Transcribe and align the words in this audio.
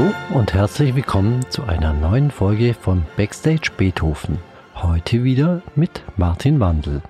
Hallo 0.00 0.14
und 0.30 0.54
herzlich 0.54 0.94
willkommen 0.94 1.44
zu 1.50 1.64
einer 1.64 1.92
neuen 1.92 2.30
Folge 2.30 2.72
von 2.72 3.04
Backstage 3.18 3.70
Beethoven. 3.76 4.38
Heute 4.74 5.24
wieder 5.24 5.60
mit 5.76 6.02
Martin 6.16 6.58
Wandel. 6.58 7.02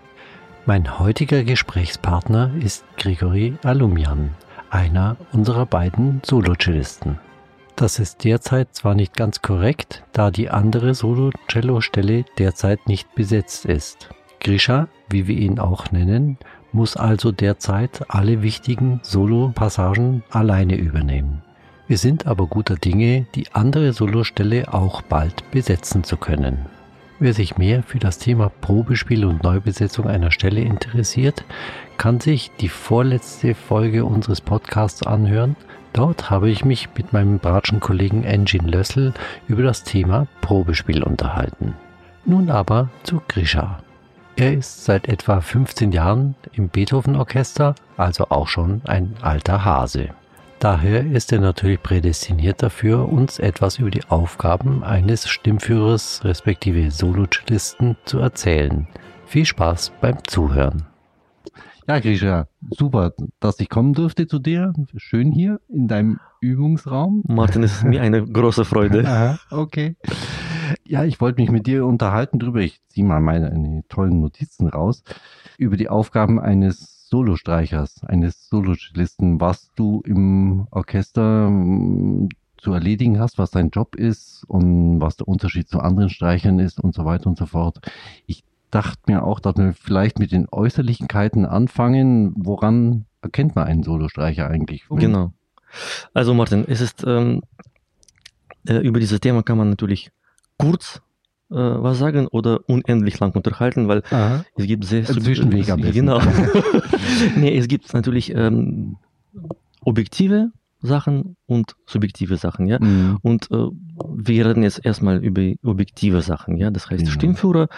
Mein 0.66 0.98
heutiger 0.98 1.44
Gesprächspartner 1.44 2.50
ist 2.60 2.84
Grigori 2.96 3.56
Alumian, 3.62 4.30
einer 4.70 5.16
unserer 5.30 5.66
beiden 5.66 6.20
Solocellisten. 6.24 7.20
Das 7.76 8.00
ist 8.00 8.24
derzeit 8.24 8.74
zwar 8.74 8.96
nicht 8.96 9.16
ganz 9.16 9.40
korrekt, 9.40 10.02
da 10.12 10.32
die 10.32 10.50
andere 10.50 10.94
Solo-Cello-Stelle 10.94 12.24
derzeit 12.38 12.88
nicht 12.88 13.14
besetzt 13.14 13.66
ist. 13.66 14.08
Grisha, 14.40 14.88
wie 15.08 15.28
wir 15.28 15.36
ihn 15.36 15.60
auch 15.60 15.92
nennen, 15.92 16.38
muss 16.72 16.96
also 16.96 17.30
derzeit 17.30 18.04
alle 18.08 18.42
wichtigen 18.42 18.98
Solo-Passagen 19.04 20.24
alleine 20.30 20.74
übernehmen. 20.74 21.42
Wir 21.90 21.98
sind 21.98 22.28
aber 22.28 22.46
guter 22.46 22.76
Dinge, 22.76 23.26
die 23.34 23.50
andere 23.52 23.92
Solostelle 23.92 24.72
auch 24.72 25.02
bald 25.02 25.50
besetzen 25.50 26.04
zu 26.04 26.18
können. 26.18 26.66
Wer 27.18 27.34
sich 27.34 27.58
mehr 27.58 27.82
für 27.82 27.98
das 27.98 28.18
Thema 28.18 28.52
Probespiel 28.60 29.24
und 29.24 29.42
Neubesetzung 29.42 30.06
einer 30.06 30.30
Stelle 30.30 30.60
interessiert, 30.60 31.44
kann 31.98 32.20
sich 32.20 32.52
die 32.60 32.68
vorletzte 32.68 33.56
Folge 33.56 34.04
unseres 34.04 34.40
Podcasts 34.40 35.04
anhören. 35.04 35.56
Dort 35.92 36.30
habe 36.30 36.48
ich 36.48 36.64
mich 36.64 36.88
mit 36.96 37.12
meinem 37.12 37.40
Bratschen-Kollegen 37.40 38.22
Engin 38.22 38.68
Lössel 38.68 39.12
über 39.48 39.64
das 39.64 39.82
Thema 39.82 40.28
Probespiel 40.42 41.02
unterhalten. 41.02 41.74
Nun 42.24 42.50
aber 42.50 42.88
zu 43.02 43.20
Grisha. 43.26 43.80
Er 44.36 44.54
ist 44.54 44.84
seit 44.84 45.08
etwa 45.08 45.40
15 45.40 45.90
Jahren 45.90 46.36
im 46.52 46.68
Beethoven-Orchester, 46.68 47.74
also 47.96 48.26
auch 48.28 48.46
schon 48.46 48.80
ein 48.84 49.16
alter 49.22 49.64
Hase. 49.64 50.10
Daher 50.60 51.10
ist 51.10 51.32
er 51.32 51.40
natürlich 51.40 51.82
prädestiniert 51.82 52.62
dafür, 52.62 53.08
uns 53.10 53.38
etwas 53.38 53.78
über 53.78 53.90
die 53.90 54.04
Aufgaben 54.10 54.84
eines 54.84 55.26
Stimmführers 55.26 56.22
respektive 56.22 56.90
Solocellisten 56.90 57.96
zu 58.04 58.18
erzählen. 58.18 58.86
Viel 59.24 59.46
Spaß 59.46 59.90
beim 60.02 60.18
Zuhören. 60.26 60.82
Ja, 61.88 61.98
Grisha, 61.98 62.46
super, 62.68 63.14
dass 63.40 63.58
ich 63.58 63.70
kommen 63.70 63.94
durfte 63.94 64.26
zu 64.26 64.38
dir. 64.38 64.74
Schön 64.96 65.32
hier 65.32 65.62
in 65.70 65.88
deinem 65.88 66.20
Übungsraum. 66.42 67.22
Martin, 67.26 67.62
es 67.62 67.76
ist 67.76 67.84
mir 67.84 68.02
eine 68.02 68.22
große 68.22 68.66
Freude. 68.66 69.04
Aha, 69.06 69.38
okay. 69.50 69.96
Ja, 70.86 71.04
ich 71.04 71.22
wollte 71.22 71.40
mich 71.40 71.50
mit 71.50 71.66
dir 71.66 71.86
unterhalten 71.86 72.38
drüber. 72.38 72.60
Ich 72.60 72.82
ziehe 72.88 73.06
mal 73.06 73.20
meine 73.20 73.82
tollen 73.88 74.20
Notizen 74.20 74.68
raus 74.68 75.04
über 75.56 75.78
die 75.78 75.88
Aufgaben 75.88 76.38
eines 76.38 76.99
Solostreichers, 77.10 78.04
eines 78.04 78.48
Solocellisten, 78.48 79.40
was 79.40 79.72
du 79.74 80.02
im 80.06 80.66
Orchester 80.70 81.50
mm, 81.50 82.28
zu 82.56 82.72
erledigen 82.72 83.18
hast, 83.18 83.38
was 83.38 83.50
dein 83.50 83.70
Job 83.70 83.96
ist 83.96 84.44
und 84.46 85.00
was 85.00 85.16
der 85.16 85.28
Unterschied 85.28 85.68
zu 85.68 85.80
anderen 85.80 86.10
Streichern 86.10 86.58
ist 86.58 86.78
und 86.78 86.94
so 86.94 87.04
weiter 87.04 87.26
und 87.26 87.38
so 87.38 87.46
fort. 87.46 87.80
Ich 88.26 88.44
dachte 88.70 89.00
mir 89.06 89.24
auch, 89.24 89.40
dass 89.40 89.56
wir 89.56 89.72
vielleicht 89.72 90.18
mit 90.18 90.30
den 90.30 90.46
Äußerlichkeiten 90.50 91.46
anfangen. 91.46 92.32
Woran 92.36 93.06
erkennt 93.22 93.56
man 93.56 93.66
einen 93.66 93.82
Solostreicher 93.82 94.48
eigentlich? 94.48 94.84
Genau. 94.88 95.32
Also 96.14 96.34
Martin, 96.34 96.64
es 96.68 96.80
ist 96.80 97.04
ähm, 97.06 97.42
äh, 98.66 98.78
über 98.78 99.00
dieses 99.00 99.20
Thema 99.20 99.42
kann 99.42 99.58
man 99.58 99.70
natürlich 99.70 100.10
kurz 100.58 101.00
was 101.50 101.98
sagen 101.98 102.26
oder 102.28 102.60
unendlich 102.68 103.18
lang 103.18 103.32
unterhalten, 103.32 103.88
weil 103.88 104.02
Aha. 104.10 104.44
es 104.56 104.66
gibt 104.66 104.84
sehr 104.84 105.04
Zwischenweg 105.04 105.68
am 105.70 105.80
besten. 105.80 106.06
Genau. 106.06 106.20
nee, 107.36 107.56
es 107.56 107.66
gibt 107.68 107.92
natürlich 107.92 108.34
ähm, 108.34 108.96
objektive 109.82 110.52
Sachen 110.82 111.36
und 111.46 111.76
subjektive 111.86 112.36
Sachen, 112.36 112.66
ja. 112.66 112.78
Mhm. 112.80 113.18
Und 113.22 113.50
äh, 113.50 113.66
wir 114.14 114.46
reden 114.46 114.62
jetzt 114.62 114.84
erstmal 114.84 115.22
über 115.22 115.52
objektive 115.62 116.22
Sachen, 116.22 116.56
ja. 116.56 116.70
Das 116.70 116.88
heißt, 116.88 117.04
Ja. 117.04 117.10
Stimmführer, 117.10 117.68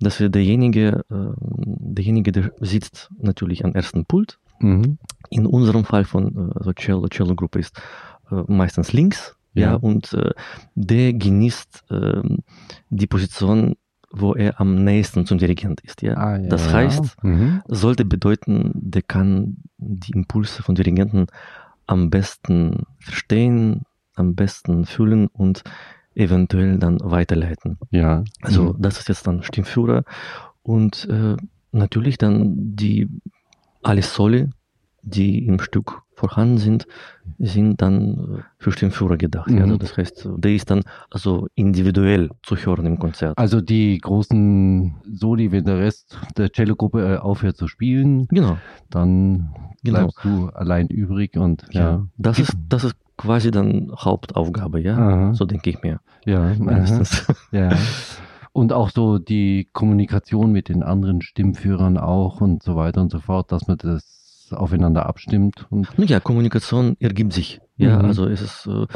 das 0.00 0.20
ist 0.20 0.34
derjenige, 0.34 1.04
äh, 1.10 1.14
derjenige, 1.38 2.32
der 2.32 2.52
sitzt 2.60 3.10
natürlich 3.18 3.64
am 3.64 3.72
ersten 3.72 4.04
Pult. 4.04 4.38
Mhm. 4.60 4.98
In 5.30 5.46
unserem 5.46 5.84
Fall 5.84 6.04
von 6.04 6.50
äh, 6.50 6.58
also 6.58 6.72
Cello, 6.72 7.08
Cello-Gruppe 7.08 7.58
ist 7.58 7.80
äh, 8.30 8.42
meistens 8.48 8.92
links, 8.92 9.34
ja, 9.54 9.72
Ja. 9.72 9.74
und 9.74 10.12
äh, 10.14 10.30
der 10.74 11.12
genießt 11.12 11.84
ähm, 11.90 12.38
die 12.90 13.06
Position, 13.06 13.76
wo 14.10 14.34
er 14.34 14.60
am 14.60 14.84
nächsten 14.84 15.24
zum 15.26 15.38
Dirigent 15.38 15.80
ist, 15.80 16.02
ja. 16.02 16.14
Ah, 16.16 16.36
ja, 16.38 16.48
das 16.48 16.66
ja. 16.66 16.72
heißt, 16.72 17.22
Mhm. 17.24 17.62
sollte 17.66 18.04
bedeuten, 18.04 18.70
der 18.74 19.02
kann 19.02 19.56
die 19.78 20.12
Impulse 20.12 20.62
von 20.62 20.74
Dirigenten 20.74 21.26
am 21.86 22.10
besten 22.10 22.82
verstehen, 22.98 23.82
am 24.14 24.34
besten 24.34 24.84
fühlen 24.84 25.28
und 25.28 25.62
eventuell 26.14 26.78
dann 26.78 26.98
weiterleiten. 27.02 27.78
Ja. 27.90 28.22
Also 28.42 28.74
Mhm. 28.74 28.76
das 28.82 28.98
ist 28.98 29.08
jetzt 29.08 29.26
dann 29.26 29.42
Stimmführer 29.42 30.04
und 30.62 31.08
äh, 31.08 31.36
natürlich 31.72 32.18
dann 32.18 32.76
die 32.76 33.08
alle 33.82 34.02
Soli, 34.02 34.48
die 35.02 35.46
im 35.46 35.58
Stück 35.58 36.02
vorhanden 36.22 36.58
sind, 36.58 36.86
sind 37.38 37.82
dann 37.82 38.38
äh, 38.38 38.42
für 38.58 38.70
Stimmführer 38.72 39.16
gedacht. 39.16 39.50
Mhm. 39.50 39.56
Ja, 39.58 39.64
also 39.64 39.76
das 39.76 39.96
heißt, 39.96 40.28
der 40.36 40.52
ist 40.54 40.70
dann 40.70 40.82
also 41.10 41.48
individuell 41.56 42.30
zu 42.42 42.54
hören 42.56 42.86
im 42.86 42.98
Konzert. 42.98 43.36
Also 43.36 43.60
die 43.60 43.98
großen 43.98 44.94
Soli, 45.12 45.50
wenn 45.52 45.64
der 45.64 45.78
Rest 45.78 46.16
der 46.36 46.50
Cello-Gruppe 46.52 47.14
äh, 47.14 47.16
aufhört 47.18 47.56
zu 47.56 47.66
spielen, 47.66 48.26
Genau. 48.28 48.56
dann 48.90 49.50
Genau. 49.84 49.98
bleibst 49.98 50.18
du 50.24 50.48
allein 50.50 50.86
übrig 50.86 51.36
und 51.36 51.64
Ja, 51.72 51.80
ja. 51.80 52.06
das 52.16 52.38
ist 52.38 52.54
das 52.68 52.84
ist 52.84 52.94
quasi 53.16 53.50
dann 53.50 53.90
Hauptaufgabe, 53.98 54.80
ja. 54.80 54.96
Aha. 54.96 55.34
So 55.34 55.44
denke 55.44 55.70
ich 55.70 55.82
mir. 55.82 55.98
Ja, 56.24 56.52
Meistens. 56.58 57.26
ja. 57.52 57.70
Und 58.52 58.72
auch 58.72 58.90
so 58.90 59.18
die 59.18 59.68
Kommunikation 59.72 60.52
mit 60.52 60.68
den 60.68 60.82
anderen 60.82 61.20
Stimmführern 61.22 61.96
auch 61.98 62.40
und 62.40 62.62
so 62.62 62.76
weiter 62.76 63.00
und 63.00 63.10
so 63.10 63.18
fort, 63.18 63.50
dass 63.50 63.66
man 63.66 63.78
das 63.78 64.21
aufeinander 64.54 65.06
abstimmt. 65.06 65.66
Und 65.70 65.88
ja, 65.98 66.20
Kommunikation 66.20 66.96
ergibt 67.00 67.32
sich. 67.32 67.60
Ja, 67.76 67.98
Mhm. 67.98 68.04
also 68.04 68.26
es 68.26 68.40
ist 68.42 68.66
äh, 68.66 68.86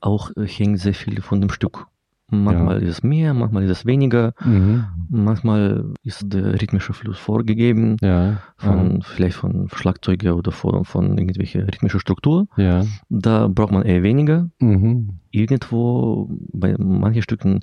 auch 0.00 0.30
äh, 0.36 0.46
hängt 0.46 0.78
sehr 0.78 0.94
viel 0.94 1.20
von 1.20 1.40
dem 1.40 1.50
Stück. 1.50 1.86
Manchmal 2.34 2.82
ist 2.82 2.88
es 2.88 3.02
mehr, 3.02 3.34
manchmal 3.34 3.64
ist 3.64 3.70
es 3.70 3.84
weniger, 3.84 4.32
mhm. 4.42 4.84
manchmal 5.10 5.84
ist 6.02 6.24
der 6.32 6.54
rhythmische 6.62 6.94
Fluss 6.94 7.18
vorgegeben 7.18 7.98
ja, 8.00 8.38
von 8.56 9.02
vielleicht 9.02 9.36
von 9.36 9.68
Schlagzeuger 9.70 10.34
oder 10.34 10.50
von, 10.50 10.86
von 10.86 11.18
irgendwelcher 11.18 11.66
rhythmischer 11.66 12.00
Struktur. 12.00 12.46
ja, 12.56 12.86
Da 13.10 13.48
braucht 13.48 13.72
man 13.72 13.82
eher 13.82 14.02
weniger. 14.02 14.48
mhm. 14.60 15.18
Irgendwo 15.30 16.30
bei 16.54 16.74
manchen 16.78 17.20
Stücken 17.22 17.60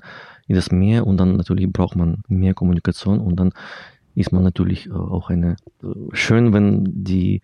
ist 0.47 0.57
es 0.59 0.71
mehr 0.71 1.07
und 1.07 1.17
dann 1.17 1.35
natürlich 1.37 1.71
braucht 1.71 1.95
man 1.95 2.21
mehr 2.27 2.53
Kommunikation 2.53 3.19
und 3.19 3.37
dann 3.39 3.51
ist 4.19 4.31
man 4.31 4.43
natürlich 4.43 4.87
äh, 4.87 4.91
auch 4.91 5.29
eine 5.29 5.55
äh, 5.83 5.87
schön, 6.11 6.53
wenn 6.53 6.83
die 7.03 7.41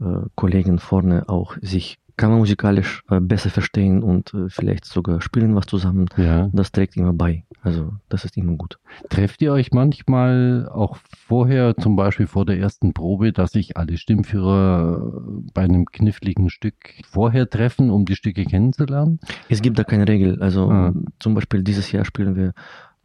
äh, 0.00 0.04
Kollegen 0.34 0.78
vorne 0.78 1.28
auch 1.28 1.56
sich 1.62 1.98
kammermusikalisch 2.18 3.02
besser 3.22 3.48
verstehen 3.48 4.02
und 4.02 4.34
vielleicht 4.48 4.84
sogar 4.84 5.22
spielen 5.22 5.54
was 5.56 5.64
zusammen. 5.64 6.08
ja. 6.18 6.50
Das 6.52 6.70
trägt 6.70 6.94
immer 6.98 7.14
bei. 7.14 7.44
Also 7.62 7.94
das 8.10 8.26
ist 8.26 8.36
immer 8.36 8.52
gut. 8.52 8.78
Trefft 9.08 9.40
ihr 9.40 9.50
euch 9.52 9.72
manchmal 9.72 10.68
auch 10.70 10.98
vorher, 11.26 11.74
zum 11.74 11.96
Beispiel 11.96 12.26
vor 12.26 12.44
der 12.44 12.58
ersten 12.58 12.92
Probe, 12.92 13.32
dass 13.32 13.52
sich 13.52 13.78
alle 13.78 13.96
Stimmführer 13.96 15.22
bei 15.54 15.62
einem 15.62 15.86
kniffligen 15.86 16.50
Stück 16.50 16.74
vorher 17.08 17.48
treffen, 17.48 17.90
um 17.90 18.04
die 18.04 18.14
Stücke 18.14 18.44
kennenzulernen? 18.44 19.18
Es 19.48 19.62
gibt 19.62 19.78
da 19.78 19.82
keine 19.84 20.06
Regel. 20.06 20.40
Also 20.42 20.70
Ah. 20.70 20.92
zum 21.18 21.34
Beispiel 21.34 21.62
dieses 21.62 21.90
Jahr 21.92 22.04
spielen 22.04 22.36
wir 22.36 22.52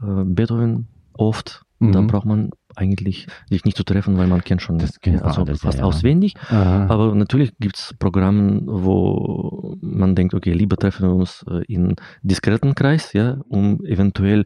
Beethoven 0.01 0.87
oft. 1.13 1.63
Da 1.79 2.01
Mhm. 2.01 2.07
braucht 2.07 2.25
man 2.25 2.49
eigentlich 2.77 3.27
sich 3.49 3.65
nicht 3.65 3.75
zu 3.75 3.83
treffen, 3.83 4.17
weil 4.17 4.27
man 4.27 4.43
kennt 4.43 4.61
schon 4.61 4.77
Das 4.77 4.99
kennt 4.99 5.19
ja, 5.19 5.25
also 5.25 5.43
alles, 5.43 5.61
fast 5.61 5.79
ja, 5.79 5.83
ja. 5.83 5.87
auswendig. 5.87 6.35
Aha. 6.49 6.87
Aber 6.87 7.15
natürlich 7.15 7.57
gibt 7.59 7.77
es 7.77 7.95
Programme, 7.97 8.61
wo 8.65 9.75
man 9.81 10.15
denkt, 10.15 10.33
okay, 10.33 10.53
lieber 10.53 10.77
treffen 10.77 11.07
wir 11.07 11.15
uns 11.15 11.43
äh, 11.49 11.63
in 11.67 11.95
diskreten 12.21 12.75
Kreis, 12.75 13.13
ja, 13.13 13.37
um 13.49 13.83
eventuell 13.85 14.45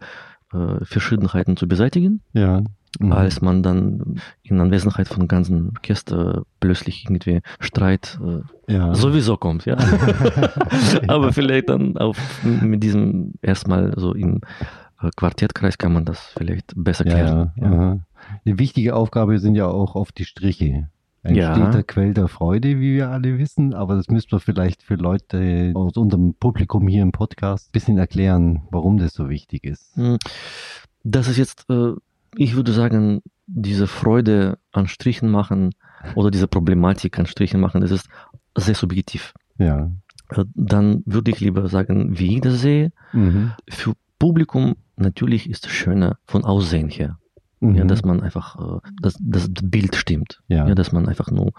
äh, 0.53 0.83
Verschiedenheiten 0.83 1.57
zu 1.57 1.67
beseitigen, 1.67 2.21
ja. 2.33 2.63
Mhm. 2.99 3.13
als 3.13 3.41
man 3.41 3.63
dann 3.63 4.19
in 4.43 4.59
Anwesenheit 4.59 5.07
von 5.07 5.27
ganzen 5.27 5.71
Orchester 5.77 6.43
plötzlich 6.59 7.05
irgendwie 7.05 7.41
Streit 7.59 8.19
äh, 8.67 8.73
ja. 8.73 8.93
sowieso 8.93 9.37
kommt, 9.37 9.65
ja. 9.65 9.77
Aber 11.07 11.31
vielleicht 11.31 11.69
dann 11.69 11.97
auf, 11.97 12.17
mit 12.43 12.83
diesem 12.83 13.33
erstmal 13.41 13.93
so 13.97 14.13
im 14.13 14.41
äh, 15.01 15.09
Quartettkreis 15.15 15.77
kann 15.77 15.93
man 15.93 16.05
das 16.05 16.19
vielleicht 16.37 16.73
besser 16.75 17.05
ja, 17.07 17.13
klären. 17.13 17.51
ja. 17.55 17.71
Aha. 17.71 17.99
Eine 18.45 18.59
wichtige 18.59 18.95
Aufgabe 18.95 19.39
sind 19.39 19.55
ja 19.55 19.67
auch 19.67 19.95
oft 19.95 20.17
die 20.17 20.25
Striche. 20.25 20.89
Ein 21.23 21.35
Ja. 21.35 21.53
steter 21.53 21.83
Quell 21.83 22.13
der 22.15 22.27
Freude, 22.27 22.79
wie 22.79 22.93
wir 22.95 23.09
alle 23.09 23.37
wissen, 23.37 23.73
aber 23.75 23.95
das 23.95 24.07
müsste 24.09 24.35
man 24.35 24.39
vielleicht 24.41 24.81
für 24.81 24.95
Leute 24.95 25.71
aus 25.75 25.95
unserem 25.95 26.33
Publikum 26.33 26.87
hier 26.87 27.03
im 27.03 27.11
Podcast 27.11 27.69
ein 27.69 27.71
bisschen 27.73 27.97
erklären, 27.99 28.63
warum 28.71 28.97
das 28.97 29.13
so 29.13 29.29
wichtig 29.29 29.63
ist. 29.63 29.95
Hm, 29.95 30.17
Das 31.03 31.27
ist 31.27 31.37
jetzt, 31.37 31.69
äh, 31.69 31.93
ich 32.37 32.55
würde 32.55 32.71
sagen, 32.71 33.21
diese 33.45 33.85
Freude 33.87 34.57
an 34.71 34.87
Strichen 34.87 35.29
machen 35.29 35.71
oder 36.15 36.31
diese 36.31 36.47
Problematik 36.47 37.19
an 37.19 37.25
Strichen 37.27 37.59
machen, 37.59 37.81
das 37.81 37.91
ist 37.91 38.07
sehr 38.57 38.75
subjektiv. 38.75 39.33
Ja. 39.57 39.91
äh, 40.35 40.45
dann 40.55 41.03
würde 41.05 41.29
ich 41.31 41.39
lieber 41.39 41.67
sagen, 41.67 42.17
wie 42.17 42.35
ich 42.35 42.41
das 42.41 42.61
sehe. 42.61 42.91
Mhm. 43.13 43.51
Für 43.69 43.93
Publikum 44.17 44.75
natürlich 44.95 45.49
ist 45.49 45.65
es 45.65 45.71
schöner 45.71 46.17
von 46.25 46.43
Aussehen 46.45 46.89
her. 46.89 47.17
Ja, 47.63 47.83
Mhm. 47.83 47.87
dass 47.87 48.03
man 48.03 48.21
einfach, 48.21 48.55
äh, 48.59 48.79
dass, 49.01 49.15
das 49.19 49.47
Bild 49.63 49.95
stimmt. 49.95 50.41
Ja. 50.47 50.67
Ja. 50.67 50.73
dass 50.75 50.91
man 50.91 51.07
einfach 51.07 51.29
nur 51.29 51.51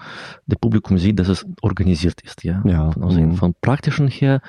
der 0.46 0.56
Publikum 0.56 0.98
sieht, 0.98 1.18
dass 1.20 1.28
es 1.28 1.46
organisiert 1.62 2.20
ist. 2.22 2.42
Ja, 2.42 2.60
Ja, 2.66 2.90
von 2.90 3.04
Aussehen. 3.04 3.28
mhm. 3.30 3.36
Vom 3.36 3.54
praktischen 3.60 4.08
her, 4.08 4.40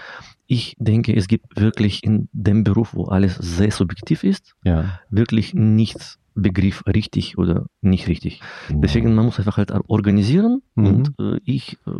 ich 0.48 0.76
denke, 0.80 1.16
es 1.16 1.28
gibt 1.28 1.60
wirklich 1.60 2.04
in 2.04 2.28
dem 2.34 2.64
Beruf, 2.64 2.96
wo 2.96 3.06
alles 3.06 3.36
sehr 3.36 3.70
subjektiv 3.72 4.24
ist, 4.24 4.56
ja. 4.64 5.00
wirklich 5.12 5.54
nicht 5.54 6.18
Begriff 6.36 6.84
richtig 6.88 7.38
oder 7.38 7.68
nicht 7.82 8.08
richtig. 8.08 8.42
Genau. 8.68 8.82
Deswegen, 8.82 9.14
man 9.14 9.26
muss 9.26 9.38
einfach 9.38 9.58
halt 9.58 9.72
organisieren 9.88 10.64
Mhm. 10.74 10.86
und 10.88 11.14
äh, 11.20 11.40
ich 11.46 11.78
äh, 11.86 11.92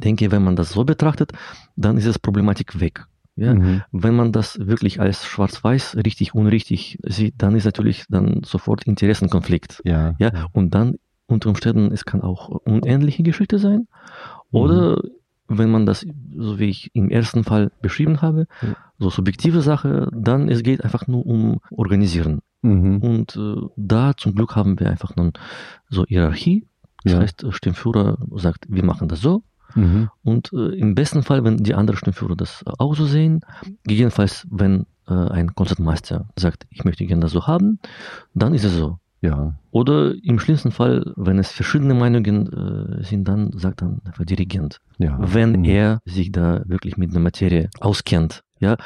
denke, 0.00 0.30
wenn 0.30 0.44
man 0.44 0.54
das 0.54 0.70
so 0.70 0.84
betrachtet, 0.84 1.32
dann 1.76 1.96
ist 1.98 2.06
es 2.06 2.18
Problematik 2.18 2.78
weg. 2.80 3.06
Ja? 3.42 3.54
Mhm. 3.54 3.82
Wenn 3.92 4.14
man 4.16 4.32
das 4.32 4.58
wirklich 4.58 5.00
als 5.00 5.24
schwarz-weiß, 5.26 5.96
richtig, 6.04 6.34
unrichtig 6.34 6.98
sieht, 7.04 7.34
dann 7.38 7.54
ist 7.56 7.64
natürlich 7.64 8.04
dann 8.08 8.42
sofort 8.44 8.84
Interessenkonflikt. 8.84 9.82
Ja. 9.84 10.14
Ja, 10.18 10.46
und 10.52 10.74
dann 10.74 10.96
unter 11.26 11.48
Umständen, 11.48 11.92
es 11.92 12.04
kann 12.04 12.20
auch 12.22 12.48
unähnliche 12.48 13.22
Geschichte 13.22 13.58
sein. 13.58 13.88
Oder 14.50 15.00
wenn 15.48 15.70
man 15.70 15.86
das, 15.86 16.06
so 16.36 16.58
wie 16.58 16.68
ich 16.70 16.90
im 16.94 17.10
ersten 17.10 17.44
Fall 17.44 17.70
beschrieben 17.82 18.22
habe, 18.22 18.46
Ja. 18.62 18.74
so 18.98 19.10
subjektive 19.10 19.60
Sache, 19.62 20.08
dann 20.14 20.48
es 20.48 20.62
geht 20.62 20.84
einfach 20.84 21.06
nur 21.06 21.26
um 21.26 21.60
Organisieren. 21.70 22.40
Mhm. 22.62 22.98
Und 22.98 23.36
äh, 23.36 23.56
da 23.76 24.16
zum 24.16 24.34
Glück 24.34 24.54
haben 24.56 24.78
wir 24.78 24.88
einfach 24.88 25.12
dann 25.12 25.32
so 25.88 26.04
Hierarchie. 26.06 26.66
Das 27.02 27.12
Ja. 27.14 27.18
heißt, 27.20 27.46
Stimmführer 27.50 28.18
sagt, 28.36 28.66
wir 28.68 28.84
machen 28.84 29.08
das 29.08 29.20
so. 29.20 29.42
Mhm. 29.74 30.10
Und 30.22 30.52
äh, 30.52 30.74
im 30.78 30.94
besten 30.94 31.22
Fall, 31.22 31.44
wenn 31.44 31.58
die 31.58 31.74
anderen 31.74 31.96
Stimmführer 31.98 32.36
das 32.36 32.64
auch 32.78 32.94
so 32.94 33.06
sehen, 33.06 33.40
gegebenenfalls, 33.84 34.46
wenn 34.50 34.86
äh, 35.08 35.14
ein 35.14 35.54
Konzertmeister 35.54 36.28
sagt, 36.38 36.66
ich 36.70 36.84
möchte 36.84 37.04
gerne 37.06 37.22
das 37.22 37.32
so 37.32 37.46
haben, 37.46 37.78
dann 38.34 38.54
ist 38.54 38.64
es 38.64 38.74
so. 38.76 38.98
Ja. 39.20 39.54
Oder 39.70 40.14
im 40.24 40.40
schlimmsten 40.40 40.72
Fall, 40.72 41.12
wenn 41.16 41.38
es 41.38 41.52
verschiedene 41.52 41.94
Meinungen 41.94 42.52
äh, 43.00 43.04
sind, 43.04 43.28
dann 43.28 43.52
sagt 43.52 43.80
dann 43.82 44.00
einfach 44.04 44.24
Dirigent. 44.24 44.78
Ja. 44.98 45.16
Wenn 45.20 45.52
Mhm. 45.60 45.64
er 45.64 46.00
sich 46.04 46.32
da 46.32 46.62
wirklich 46.66 46.96
mit 46.96 47.12
der 47.14 47.20
Materie 47.20 47.70
auskennt. 47.80 48.42
Ja, 48.58 48.76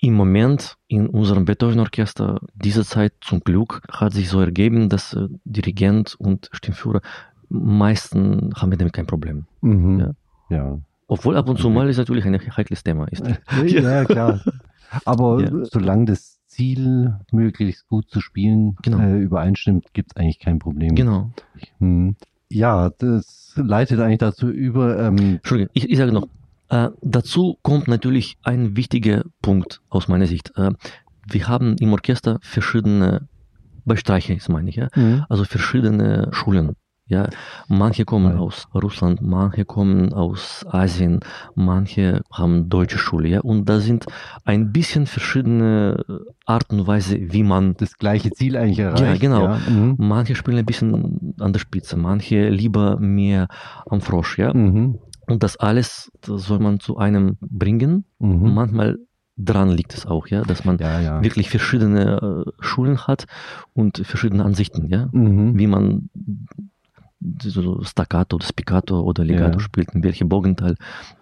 im 0.00 0.14
Moment 0.14 0.76
in 0.86 1.08
unserem 1.08 1.44
Beethoven-Orchester, 1.44 2.38
diese 2.54 2.84
Zeit 2.84 3.14
zum 3.20 3.40
Glück, 3.40 3.82
hat 3.90 4.12
sich 4.12 4.28
so 4.28 4.40
ergeben, 4.40 4.88
dass 4.88 5.14
äh, 5.14 5.26
Dirigent 5.44 6.14
und 6.18 6.48
Stimmführer 6.52 7.00
meisten 7.48 8.52
haben 8.56 8.70
wir 8.70 8.78
damit 8.78 8.92
kein 8.92 9.06
Problem. 9.06 9.46
Mhm. 9.62 10.00
Ja. 10.00 10.10
Ja. 10.48 10.78
Obwohl 11.06 11.36
ab 11.36 11.48
und 11.48 11.58
zu 11.58 11.68
Okay. 11.68 11.74
mal 11.74 11.88
es 11.88 11.96
natürlich 11.96 12.24
ein 12.26 12.38
heikles 12.56 12.82
Thema 12.82 13.06
ist. 13.08 13.24
ja, 13.66 14.04
klar. 14.04 14.40
Aber 15.04 15.40
Ja. 15.42 15.64
solange 15.64 16.06
das 16.06 16.38
Ziel, 16.46 17.14
möglichst 17.32 17.86
gut 17.88 18.10
zu 18.10 18.20
spielen, 18.20 18.76
Genau. 18.82 18.98
äh, 19.00 19.18
übereinstimmt, 19.20 19.92
gibt 19.92 20.12
es 20.12 20.16
eigentlich 20.16 20.38
kein 20.38 20.58
Problem. 20.58 20.94
Genau. 20.94 21.30
Hm. 21.78 22.16
Ja, 22.50 22.90
das 22.98 23.52
leitet 23.56 24.00
eigentlich 24.00 24.18
dazu 24.18 24.48
über. 24.48 24.98
Ähm, 24.98 25.16
Entschuldigung, 25.36 25.70
ich, 25.74 25.90
ich 25.90 25.98
sage 25.98 26.12
noch, 26.12 26.28
äh, 26.70 26.88
dazu 27.02 27.58
kommt 27.62 27.88
natürlich 27.88 28.38
ein 28.42 28.76
wichtiger 28.76 29.24
Punkt 29.42 29.80
aus 29.90 30.08
meiner 30.08 30.26
Sicht. 30.26 30.52
Äh, 30.56 30.70
wir 31.30 31.48
haben 31.48 31.76
im 31.78 31.92
Orchester 31.92 32.38
verschiedene, 32.42 33.28
bei 33.84 33.96
Streicher 33.96 34.32
jetzt 34.32 34.48
meine 34.48 34.70
ich, 34.70 34.76
ja, 34.76 34.88
mhm. 34.96 35.24
also 35.28 35.44
verschiedene 35.44 36.28
Schulen. 36.32 36.74
Ja, 37.10 37.28
manche 37.68 38.04
kommen 38.04 38.32
Ja. 38.34 38.38
aus 38.38 38.68
Russland, 38.74 39.22
manche 39.22 39.64
kommen 39.64 40.12
aus 40.12 40.64
Asien, 40.68 41.20
manche 41.54 42.20
haben 42.30 42.68
deutsche 42.68 42.98
Schule, 42.98 43.28
ja, 43.28 43.40
und 43.40 43.66
da 43.66 43.80
sind 43.80 44.04
ein 44.44 44.72
bisschen 44.72 45.06
verschiedene 45.06 46.04
Arten 46.44 46.80
und 46.80 46.86
Weise, 46.86 47.16
wie 47.32 47.42
man 47.44 47.74
das 47.78 47.96
gleiche 47.96 48.30
Ziel 48.30 48.56
eigentlich 48.58 48.78
erreicht. 48.80 49.02
Ja, 49.02 49.16
genau. 49.16 49.42
Ja. 49.44 49.58
Mhm. 49.70 49.94
Manche 49.98 50.34
spielen 50.34 50.58
ein 50.58 50.66
bisschen 50.66 51.34
an 51.40 51.52
der 51.54 51.60
Spitze, 51.60 51.96
manche 51.96 52.50
lieber 52.50 52.98
mehr 53.00 53.48
am 53.88 54.00
Frosch, 54.02 54.38
ja. 54.38 54.52
Mhm. 54.52 54.98
Und 55.26 55.42
das 55.42 55.56
alles 55.56 56.10
das 56.20 56.44
soll 56.44 56.58
man 56.58 56.78
zu 56.78 56.98
einem 56.98 57.36
bringen. 57.40 58.04
Mhm. 58.18 58.52
Manchmal 58.54 58.98
dran 59.38 59.70
liegt 59.70 59.94
es 59.94 60.04
auch, 60.04 60.26
ja, 60.28 60.42
dass 60.42 60.64
man 60.64 60.78
Ja, 60.78 61.00
ja. 61.00 61.22
wirklich 61.22 61.48
verschiedene 61.48 62.44
äh, 62.46 62.50
Schulen 62.60 63.06
hat 63.06 63.26
und 63.72 63.98
verschiedene 64.04 64.44
Ansichten, 64.44 64.88
ja, 64.90 65.08
Mhm. 65.12 65.58
wie 65.58 65.66
man 65.68 66.10
so 67.42 67.82
Staccato 67.82 68.36
oder 68.36 68.46
Spiccato 68.46 69.00
oder 69.00 69.24
Legato 69.24 69.58
Ja. 69.58 69.60
spielt, 69.60 69.94
in 69.94 70.02
welchem 70.04 70.28
Bogenteil. 70.28 70.76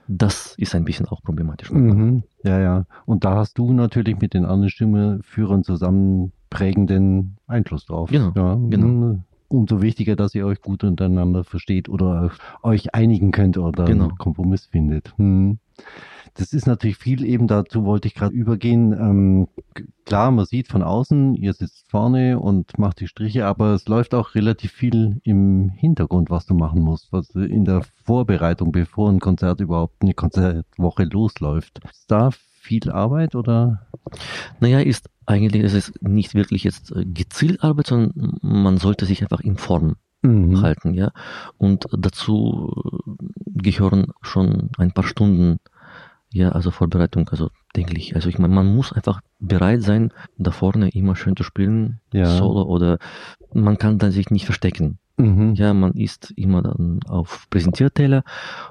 Das 0.09 0.55
ist 0.57 0.75
ein 0.75 0.85
bisschen 0.85 1.07
auch 1.07 1.23
problematisch. 1.23 1.71
Mhm. 1.71 2.23
Ja, 2.45 2.61
ja. 2.61 2.85
Und 3.07 3.25
da 3.25 3.37
hast 3.37 3.59
du 3.59 3.73
natürlich 3.73 4.19
mit 4.21 4.35
den 4.35 4.45
anderen 4.45 4.71
Stimmeführern 4.71 5.65
zusammen 5.65 6.33
prägenden 6.51 7.37
Einfluss 7.47 7.87
drauf. 7.87 8.11
Genau, 8.11 8.33
Ja, 8.35 8.55
genau. 8.69 8.87
mhm. 8.87 9.23
Umso 9.49 9.81
wichtiger, 9.81 10.17
dass 10.17 10.35
ihr 10.35 10.45
euch 10.45 10.61
gut 10.61 10.83
untereinander 10.83 11.45
versteht 11.45 11.89
oder 11.89 12.31
euch 12.65 12.95
einigen 12.95 13.31
könnt 13.31 13.57
oder 13.59 13.85
Genau. 13.85 14.09
einen 14.09 14.19
Kompromiss 14.19 14.67
findet. 14.67 15.15
Hm. 15.19 15.59
Das 16.35 16.53
ist 16.53 16.67
natürlich 16.67 16.99
viel 16.99 17.25
eben, 17.25 17.47
dazu 17.47 17.85
wollte 17.85 18.09
ich 18.09 18.15
gerade 18.15 18.35
übergehen. 18.35 18.93
Ähm, 18.93 19.49
klar, 20.05 20.31
man 20.31 20.45
sieht 20.45 20.69
von 20.69 20.83
außen, 20.83 21.35
ihr 21.35 21.55
sitzt 21.55 21.91
vorne 21.91 22.39
und 22.39 22.79
macht 22.79 23.01
die 23.01 23.09
Striche, 23.09 23.47
aber 23.47 23.73
es 23.73 23.89
läuft 23.89 24.15
auch 24.15 24.35
relativ 24.35 24.73
viel 24.73 25.21
im 25.25 25.71
Hintergrund, 25.71 26.29
was 26.29 26.45
du 26.45 26.55
machen 26.55 26.83
musst, 26.83 27.11
was 27.11 27.31
in 27.31 27.65
der 27.65 27.83
Vorbereitung, 28.05 28.71
bevor 28.71 29.11
ein 29.11 29.21
Konzert 29.21 29.61
überhaupt 29.61 30.03
eine 30.03 30.13
Konzertwoche 30.13 31.05
losläuft. 31.05 31.81
Ist 31.91 32.11
da 32.11 32.31
viel 32.31 32.91
Arbeit 32.91 33.35
oder? 33.35 33.87
Naja, 34.61 34.81
ist 34.81 35.09
eigentlich, 35.25 35.63
es 35.63 35.73
ist 35.73 36.03
nicht 36.03 36.35
wirklich 36.35 36.65
jetzt 36.65 36.93
äh, 36.93 37.05
gezielt 37.05 37.63
Arbeit, 37.65 37.87
sondern 37.87 38.39
man 38.43 38.77
sollte 38.77 39.07
sich 39.07 39.23
einfach 39.23 39.41
in 39.41 39.57
Form 39.57 39.97
Mhm. 40.27 40.63
halten, 40.63 40.95
ja. 40.95 41.13
Und 41.59 41.87
dazu 41.93 42.73
äh, 43.07 43.63
gehören 43.63 44.13
schon 44.23 44.71
ein 44.79 44.93
paar 44.93 45.05
Stunden, 45.05 45.59
ja, 46.33 46.51
also 46.51 46.71
Vorbereitung, 46.71 47.29
also 47.31 47.51
täglich. 47.73 48.15
Also 48.15 48.29
ich 48.29 48.39
meine, 48.39 48.55
man 48.55 48.75
muss 48.75 48.93
einfach 48.93 49.21
bereit 49.39 49.83
sein, 49.83 50.13
da 50.39 50.51
vorne 50.51 50.89
immer 50.91 51.17
schön 51.17 51.37
zu 51.37 51.43
spielen, 51.43 52.01
Ja. 52.13 52.37
Solo 52.37 52.63
oder 52.63 52.99
man 53.53 53.79
kann 53.79 53.99
dann 53.99 54.11
sich 54.11 54.31
nicht 54.31 54.45
verstecken. 54.45 54.99
Mhm. 55.19 55.55
Ja, 55.55 55.73
man 55.73 55.95
ist 55.95 56.31
immer 56.37 56.63
dann 56.63 57.01
auf 57.09 57.47
Präsentierteller 57.49 58.23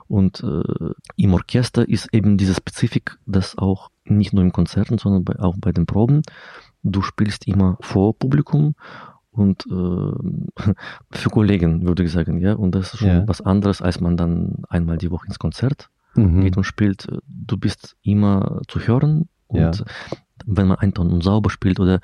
und 0.08 0.44
äh, 0.44 0.94
im 1.16 1.34
Orchester 1.34 1.88
ist 1.90 2.14
eben 2.14 2.38
diese 2.38 2.54
Spezifik, 2.54 3.18
dass 3.26 3.58
auch 3.58 3.90
nicht 4.04 4.34
nur 4.34 4.44
im 4.44 4.52
Konzerten, 4.52 5.00
sondern 5.00 5.24
bei, 5.24 5.40
auch 5.40 5.56
bei 5.58 5.72
den 5.72 5.88
Proben, 5.88 6.22
du 6.84 7.02
spielst 7.02 7.48
immer 7.48 7.78
vor 7.82 8.16
Publikum 8.16 8.76
und 9.36 9.66
äh, 9.68 10.72
für 11.12 11.30
Kollegen 11.30 11.86
würde 11.88 12.04
ich 12.04 12.12
sagen, 12.12 12.40
ja, 12.40 12.54
und 12.54 12.74
das 12.76 12.94
ist 12.94 13.00
schon 13.00 13.08
Ja. 13.10 13.28
was 13.28 13.42
anderes, 13.42 13.82
als 13.82 14.00
man 14.00 14.18
dann 14.18 14.64
einmal 14.70 14.98
die 14.98 15.12
Woche 15.12 15.28
ins 15.28 15.40
Konzert 15.40 15.90
Mhm. 16.16 16.42
geht 16.42 16.56
und 16.58 16.64
spielt. 16.64 17.08
Du 17.28 17.58
bist 17.58 17.98
immer 18.02 18.62
zu 18.70 18.80
hören 18.80 19.28
und 19.48 19.60
Ja. 19.60 19.72
wenn 20.46 20.68
man 20.68 20.78
einen 20.78 20.94
Ton 20.94 21.12
und 21.12 21.24
sauber 21.24 21.50
spielt 21.50 21.80
oder 21.80 22.00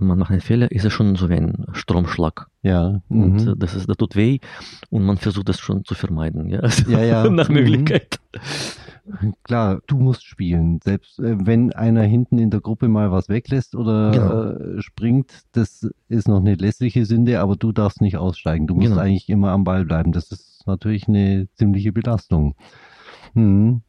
man 0.00 0.18
macht 0.18 0.30
einen 0.30 0.40
Fehler, 0.40 0.70
ist 0.70 0.84
es 0.84 0.92
schon 0.92 1.16
so 1.16 1.28
wie 1.28 1.34
ein 1.34 1.66
Stromschlag. 1.72 2.46
Ja. 2.62 3.00
Und 3.08 3.42
Mhm. 3.44 3.48
äh, 3.48 3.54
das, 3.56 3.74
ist, 3.74 3.88
das 3.88 3.96
tut 3.96 4.14
weh 4.16 4.38
und 4.90 5.04
man 5.04 5.16
versucht 5.18 5.48
das 5.48 5.58
schon 5.60 5.84
zu 5.84 5.94
vermeiden. 5.94 6.48
Ja, 6.50 6.60
also 6.60 6.82
Ja, 6.90 7.00
ja. 7.02 7.28
nach 7.30 7.48
Mhm. 7.48 7.84
Klar, 9.42 9.80
du 9.86 9.98
musst 9.98 10.24
spielen. 10.24 10.80
Selbst 10.82 11.18
äh, 11.18 11.36
wenn 11.46 11.72
einer 11.72 12.02
hinten 12.02 12.38
in 12.38 12.50
der 12.50 12.60
Gruppe 12.60 12.88
mal 12.88 13.10
was 13.10 13.28
weglässt 13.28 13.74
oder 13.74 14.10
Genau. 14.10 14.42
äh, 14.78 14.82
springt, 14.82 15.32
das 15.52 15.88
ist 16.08 16.28
noch 16.28 16.40
eine 16.40 16.54
lässliche 16.54 17.04
Sünde, 17.04 17.40
aber 17.40 17.56
du 17.56 17.72
darfst 17.72 18.00
nicht 18.00 18.16
aussteigen. 18.16 18.66
Du 18.66 18.74
musst 18.74 18.88
Genau. 18.88 19.00
eigentlich 19.00 19.28
immer 19.28 19.50
am 19.52 19.64
Ball 19.64 19.84
bleiben. 19.84 20.12
Das 20.12 20.30
ist 20.30 20.64
natürlich 20.66 21.08
eine 21.08 21.48
ziemliche 21.54 21.92
Belastung. 21.92 22.54
Hm. 23.34 23.82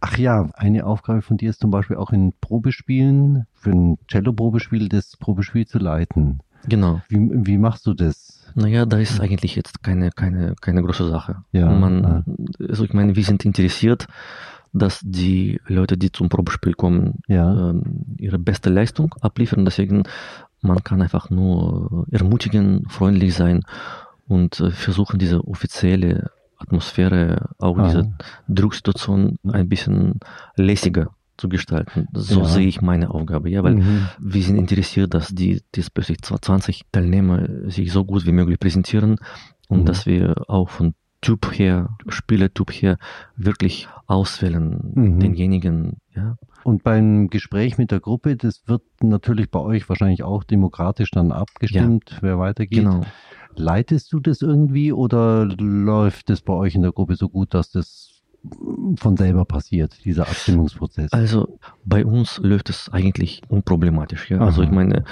Ach 0.00 0.18
ja, 0.18 0.48
eine 0.54 0.84
Aufgabe 0.84 1.22
von 1.22 1.38
dir 1.38 1.48
ist 1.50 1.60
zum 1.60 1.70
Beispiel 1.70 1.96
auch 1.96 2.10
in 2.12 2.34
Probespielen, 2.40 3.46
für 3.54 3.70
ein 3.70 3.98
Cello-Probespiel, 4.08 4.88
das 4.90 5.16
Probespiel 5.16 5.66
zu 5.66 5.78
leiten. 5.78 6.40
Genau. 6.68 7.00
Wie, 7.08 7.18
wie 7.18 7.56
machst 7.56 7.86
du 7.86 7.94
das? 7.94 8.46
Naja, 8.54 8.84
da 8.84 8.98
ist 8.98 9.20
eigentlich 9.20 9.56
jetzt 9.56 9.82
keine, 9.82 10.10
keine, 10.10 10.54
keine 10.60 10.82
große 10.82 11.08
Sache. 11.08 11.36
Ja, 11.52 11.70
Man, 11.70 12.04
ah. 12.04 12.24
also 12.68 12.84
ich 12.84 12.92
meine, 12.92 13.16
wir 13.16 13.24
sind 13.24 13.44
interessiert, 13.46 14.06
dass 14.72 15.00
die 15.02 15.60
Leute, 15.66 15.96
die 15.98 16.12
zum 16.12 16.28
Probespiel 16.28 16.74
kommen, 16.74 17.20
Ja. 17.28 17.70
ähm, 17.70 17.82
ihre 18.18 18.38
beste 18.38 18.70
Leistung 18.70 19.14
abliefern. 19.20 19.64
Deswegen, 19.64 20.04
man 20.62 20.82
kann 20.84 21.02
einfach 21.02 21.30
nur 21.30 22.06
ermutigen, 22.10 22.84
freundlich 22.88 23.34
sein 23.34 23.62
und 24.28 24.60
äh, 24.60 24.70
versuchen, 24.70 25.18
diese 25.18 25.44
offizielle 25.46 26.30
Atmosphäre, 26.58 27.50
auch 27.58 27.78
Ah. 27.78 27.86
diese 27.86 28.12
Drucksituation 28.48 29.38
ein 29.50 29.68
bisschen 29.68 30.20
lässiger 30.56 31.08
zu 31.38 31.48
gestalten. 31.48 32.06
So 32.12 32.40
Ja. 32.40 32.44
sehe 32.46 32.66
ich 32.68 32.82
meine 32.82 33.10
Aufgabe, 33.10 33.48
ja, 33.48 33.62
weil 33.64 33.76
Mhm. 33.76 34.08
wir 34.18 34.42
sind 34.42 34.58
interessiert, 34.58 35.14
dass 35.14 35.28
die, 35.34 35.62
die 35.74 35.82
plötzlich 35.92 36.18
20 36.20 36.82
Teilnehmer 36.92 37.48
sich 37.70 37.90
so 37.92 38.04
gut 38.04 38.26
wie 38.26 38.32
möglich 38.32 38.60
präsentieren 38.60 39.16
und 39.68 39.80
Mhm. 39.80 39.84
dass 39.86 40.04
wir 40.04 40.34
auch 40.48 40.68
von 40.68 40.92
Typ 41.22 41.58
her, 41.58 41.96
Spielertyp 42.08 42.70
her 42.70 42.98
wirklich 43.36 43.88
auswählen, 44.06 44.92
Mhm. 44.94 45.20
denjenigen, 45.20 45.98
ja. 46.14 46.36
Und 46.64 46.82
beim 46.82 47.28
Gespräch 47.28 47.78
mit 47.78 47.90
der 47.90 48.00
Gruppe, 48.00 48.36
das 48.36 48.62
wird 48.66 48.82
natürlich 49.02 49.50
bei 49.50 49.60
euch 49.60 49.88
wahrscheinlich 49.88 50.22
auch 50.22 50.44
demokratisch 50.44 51.10
dann 51.10 51.32
abgestimmt, 51.32 52.18
wer 52.20 52.38
weitergeht. 52.38 52.84
Genau. 52.84 53.02
Leitest 53.54 54.12
du 54.12 54.20
das 54.20 54.42
irgendwie 54.42 54.92
oder 54.92 55.44
läuft 55.46 56.30
es 56.30 56.40
bei 56.40 56.52
euch 56.52 56.74
in 56.74 56.82
der 56.82 56.92
Gruppe 56.92 57.16
so 57.16 57.28
gut, 57.28 57.52
dass 57.52 57.70
das 57.70 58.22
von 58.96 59.16
selber 59.16 59.44
passiert, 59.44 60.04
dieser 60.04 60.22
Abstimmungsprozess? 60.22 61.12
Also 61.12 61.58
bei 61.84 62.06
uns 62.06 62.38
läuft 62.38 62.70
es 62.70 62.88
eigentlich 62.90 63.42
unproblematisch. 63.48 64.30
Ja? 64.30 64.38
Also 64.38 64.62
ich 64.62 64.70
meine, 64.70 65.04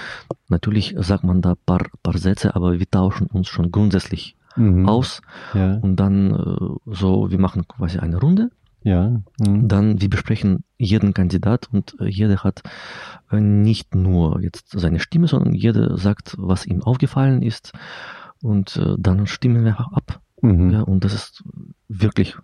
natürlich 0.48 0.94
sagt 0.98 1.24
man 1.24 1.42
da 1.42 1.54
paar, 1.54 1.86
paar 2.02 2.16
Sätze, 2.16 2.54
aber 2.54 2.78
wir 2.78 2.90
tauschen 2.90 3.26
uns 3.26 3.48
schon 3.48 3.70
grundsätzlich 3.70 4.37
Mhm. 4.58 4.88
aus 4.88 5.20
Ja, 5.54 5.76
und 5.78 5.96
dann 5.96 6.34
äh, 6.34 6.74
so, 6.86 7.30
wir 7.30 7.38
machen 7.38 7.66
quasi 7.68 7.98
eine 7.98 8.18
Runde, 8.18 8.50
ja. 8.82 9.20
Mhm. 9.40 9.68
dann 9.68 10.00
wir 10.00 10.10
besprechen 10.10 10.64
jeden 10.78 11.14
Kandidat 11.14 11.68
und 11.72 11.96
äh, 12.00 12.06
jeder 12.08 12.38
hat 12.44 12.62
äh, 13.30 13.40
nicht 13.40 13.94
nur 13.94 14.40
jetzt 14.42 14.70
seine 14.78 15.00
Stimme, 15.00 15.26
sondern 15.28 15.54
jeder 15.54 15.96
sagt, 15.98 16.34
was 16.38 16.66
ihm 16.66 16.82
aufgefallen 16.82 17.42
ist 17.42 17.72
und 18.42 18.80
dann 18.98 19.26
stimmen 19.26 19.64
wir 19.64 19.70
einfach 19.72 19.90
ab. 19.92 20.20
Mhm. 20.40 20.70
Ja, 20.70 20.82
und 20.82 21.02
das 21.04 21.14
ist 21.14 21.42
wirklich, 21.88 22.36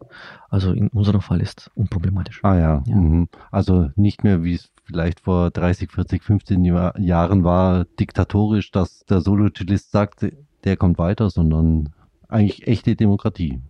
also 0.51 0.73
in 0.73 0.89
unserem 0.89 1.21
Fall 1.21 1.41
ist 1.41 1.71
unproblematisch. 1.77 2.41
Ah 2.43 2.57
ja, 2.57 2.83
Ja. 2.87 2.97
Mhm. 2.97 3.29
also 3.53 3.91
nicht 3.95 4.25
mehr, 4.25 4.43
wie 4.43 4.55
es 4.55 4.71
vielleicht 4.83 5.21
vor 5.21 5.53
30, 5.53 5.93
40, 5.93 6.25
15 6.25 6.65
Jahr- 6.65 6.99
Jahren 6.99 7.45
war, 7.45 7.85
diktatorisch, 8.01 8.73
dass 8.73 9.05
der 9.05 9.21
Solo-Cellist 9.21 9.93
sagt, 9.93 10.27
der 10.65 10.77
kommt 10.77 10.99
weiter, 10.99 11.31
sondern 11.31 11.91
eigentlich 12.35 12.67
echte 12.67 12.97
Demokratie. 12.97 13.61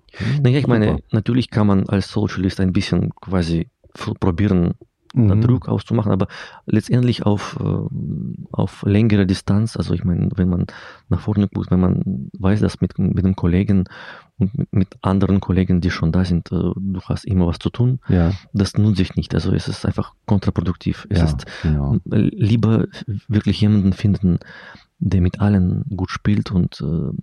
Naja, 0.43 0.59
ich 0.59 0.67
meine, 0.67 0.99
natürlich 1.11 1.51
kann 1.51 1.67
man 1.67 1.89
als 1.89 2.11
Socialist 2.11 2.61
ein 2.61 2.73
bisschen 2.73 3.15
quasi 3.21 3.69
probieren, 4.21 4.75
Mhm. 5.15 5.43
Druck 5.43 5.69
auszumachen, 5.69 6.11
aber 6.11 6.27
letztendlich 6.67 7.25
auf, 7.25 7.57
äh, 7.61 8.47
auf 8.51 8.83
längere 8.83 9.27
Distanz, 9.27 9.77
also 9.77 9.95
ich 9.95 10.05
meine, 10.05 10.29
wenn 10.35 10.49
man 10.49 10.67
nach 11.09 11.21
vorne 11.21 11.47
guckt, 11.47 11.71
wenn 11.71 11.79
man 11.79 12.31
weiß, 12.37 12.61
dass 12.61 12.81
mit, 12.81 12.99
mit 12.99 13.25
einem 13.25 13.37
Kollegen 13.37 13.85
und 14.39 14.73
mit, 14.73 14.89
anderen 15.03 15.39
Kollegen, 15.41 15.81
die 15.81 15.91
schon 15.91 16.11
da 16.11 16.25
sind, 16.25 16.51
äh, 16.51 16.57
du 16.77 17.01
hast 17.05 17.25
immer 17.27 17.47
was 17.47 17.61
zu 17.61 17.71
tun, 17.71 18.01
Ja, 18.09 18.33
das 18.53 18.77
nutzt 18.77 18.99
sich 18.99 19.15
nicht. 19.15 19.35
Also 19.35 19.53
es 19.53 19.69
ist 19.69 19.87
einfach 19.87 20.15
kontraproduktiv. 20.27 21.07
Es 21.11 21.19
ja, 21.19 21.25
ist 21.27 21.47
genau. 21.63 21.97
lieber 22.07 22.87
wirklich 23.29 23.61
jemanden 23.61 23.93
finden, 23.93 24.41
der 24.99 25.21
mit 25.21 25.41
allen 25.41 25.85
gut 25.97 26.11
spielt 26.11 26.51
und 26.51 26.81
äh, 26.81 27.17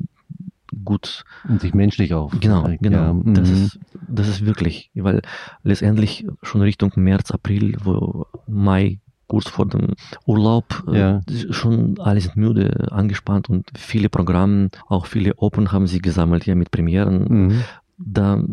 gut 0.84 1.24
Und 1.48 1.62
sich 1.62 1.74
menschlich 1.74 2.14
auch. 2.14 2.32
Genau, 2.40 2.68
genau. 2.80 2.98
Ja. 2.98 3.14
Mhm. 3.14 3.34
Das, 3.34 3.50
ist, 3.50 3.80
das 4.08 4.28
ist 4.28 4.46
wirklich, 4.46 4.92
weil 4.96 5.22
letztendlich 5.64 6.26
schon 6.44 6.62
Richtung 6.62 6.92
März, 6.96 7.32
April, 7.32 7.76
wo 7.84 8.26
Mai, 8.48 9.00
kurz 9.28 9.48
vor 9.50 9.66
dem 9.66 9.94
Urlaub, 10.26 10.84
äh, 10.92 11.00
Ja. 11.00 11.22
schon 11.52 12.00
alle 12.00 12.20
sind 12.20 12.36
müde, 12.36 12.92
angespannt 12.92 13.50
und 13.50 13.70
viele 13.78 14.10
Programme, 14.10 14.70
auch 14.88 15.06
viele 15.06 15.36
Open 15.38 15.72
haben 15.72 15.88
sie 15.88 16.00
gesammelt, 16.00 16.46
ja, 16.46 16.56
mit 16.56 16.72
Premieren. 16.72 17.48
Mhm. 17.48 17.64
Da, 17.98 18.44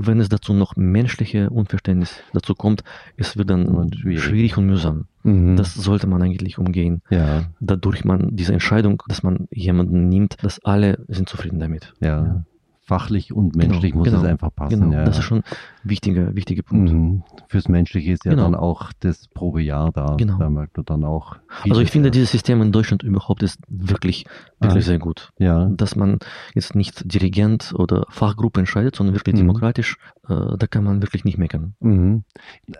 wenn 0.00 0.20
es 0.20 0.28
dazu 0.28 0.52
noch 0.54 0.76
menschliche 0.76 1.50
Unverständnis 1.50 2.20
dazu 2.32 2.54
kommt, 2.54 2.84
es 3.16 3.36
wird 3.36 3.50
dann 3.50 3.66
Wird 3.76 3.96
schwierig. 3.96 4.22
schwierig. 4.22 4.56
und 4.58 4.66
mühsam. 4.66 5.06
Mhm. 5.24 5.56
Das 5.56 5.74
sollte 5.74 6.06
man 6.06 6.22
eigentlich 6.22 6.58
umgehen. 6.58 7.02
ja, 7.10 7.46
Dadurch 7.60 8.04
man 8.04 8.36
diese 8.36 8.52
Entscheidung, 8.52 9.02
dass 9.08 9.22
man 9.22 9.48
jemanden 9.50 10.08
nimmt, 10.08 10.36
dass 10.42 10.64
alle 10.64 11.04
sind 11.08 11.28
zufrieden 11.28 11.58
damit. 11.60 11.94
ja, 12.00 12.24
Ja. 12.24 12.44
Fachlich 12.88 13.34
und 13.34 13.54
menschlich 13.54 13.92
Genau, 13.92 13.98
muss 13.98 14.08
genau, 14.08 14.22
es 14.22 14.24
einfach 14.28 14.48
passen. 14.54 14.80
Genau, 14.80 14.92
ja. 14.94 15.04
das 15.04 15.18
ist 15.18 15.24
schon 15.24 15.38
ein 15.40 15.44
wichtiger, 15.84 16.34
wichtiger 16.34 16.62
Punkt. 16.62 16.90
Mhm. 16.90 17.22
Fürs 17.46 17.68
Menschliche 17.68 18.12
ist 18.12 18.24
ja 18.24 18.30
Genau. 18.30 18.44
dann 18.44 18.54
auch 18.54 18.92
das 19.00 19.28
Probejahr 19.28 19.92
da. 19.92 20.14
Genau. 20.16 20.38
Da 20.38 20.48
merkt 20.48 20.76
man 20.78 20.86
dann 20.86 21.04
auch. 21.04 21.36
Also 21.68 21.82
ich 21.82 21.90
finde, 21.90 22.10
dieses 22.10 22.30
System 22.30 22.62
in 22.62 22.72
Deutschland 22.72 23.02
überhaupt 23.02 23.42
ist 23.42 23.58
wirklich, 23.68 24.24
wirklich 24.58 24.84
Ah. 24.84 24.86
sehr 24.86 24.98
gut. 24.98 25.32
Ja, 25.38 25.66
Dass 25.68 25.96
man 25.96 26.18
jetzt 26.54 26.74
nicht 26.74 27.12
Dirigent 27.12 27.74
oder 27.76 28.06
Fachgruppe 28.08 28.60
entscheidet, 28.60 28.96
sondern 28.96 29.14
wirklich 29.14 29.34
Mhm. 29.34 29.40
demokratisch, 29.40 29.98
äh, 30.28 30.56
da 30.56 30.66
kann 30.66 30.84
man 30.84 31.02
wirklich 31.02 31.24
nicht 31.26 31.36
meckern. 31.36 31.74
Mhm. 31.80 32.24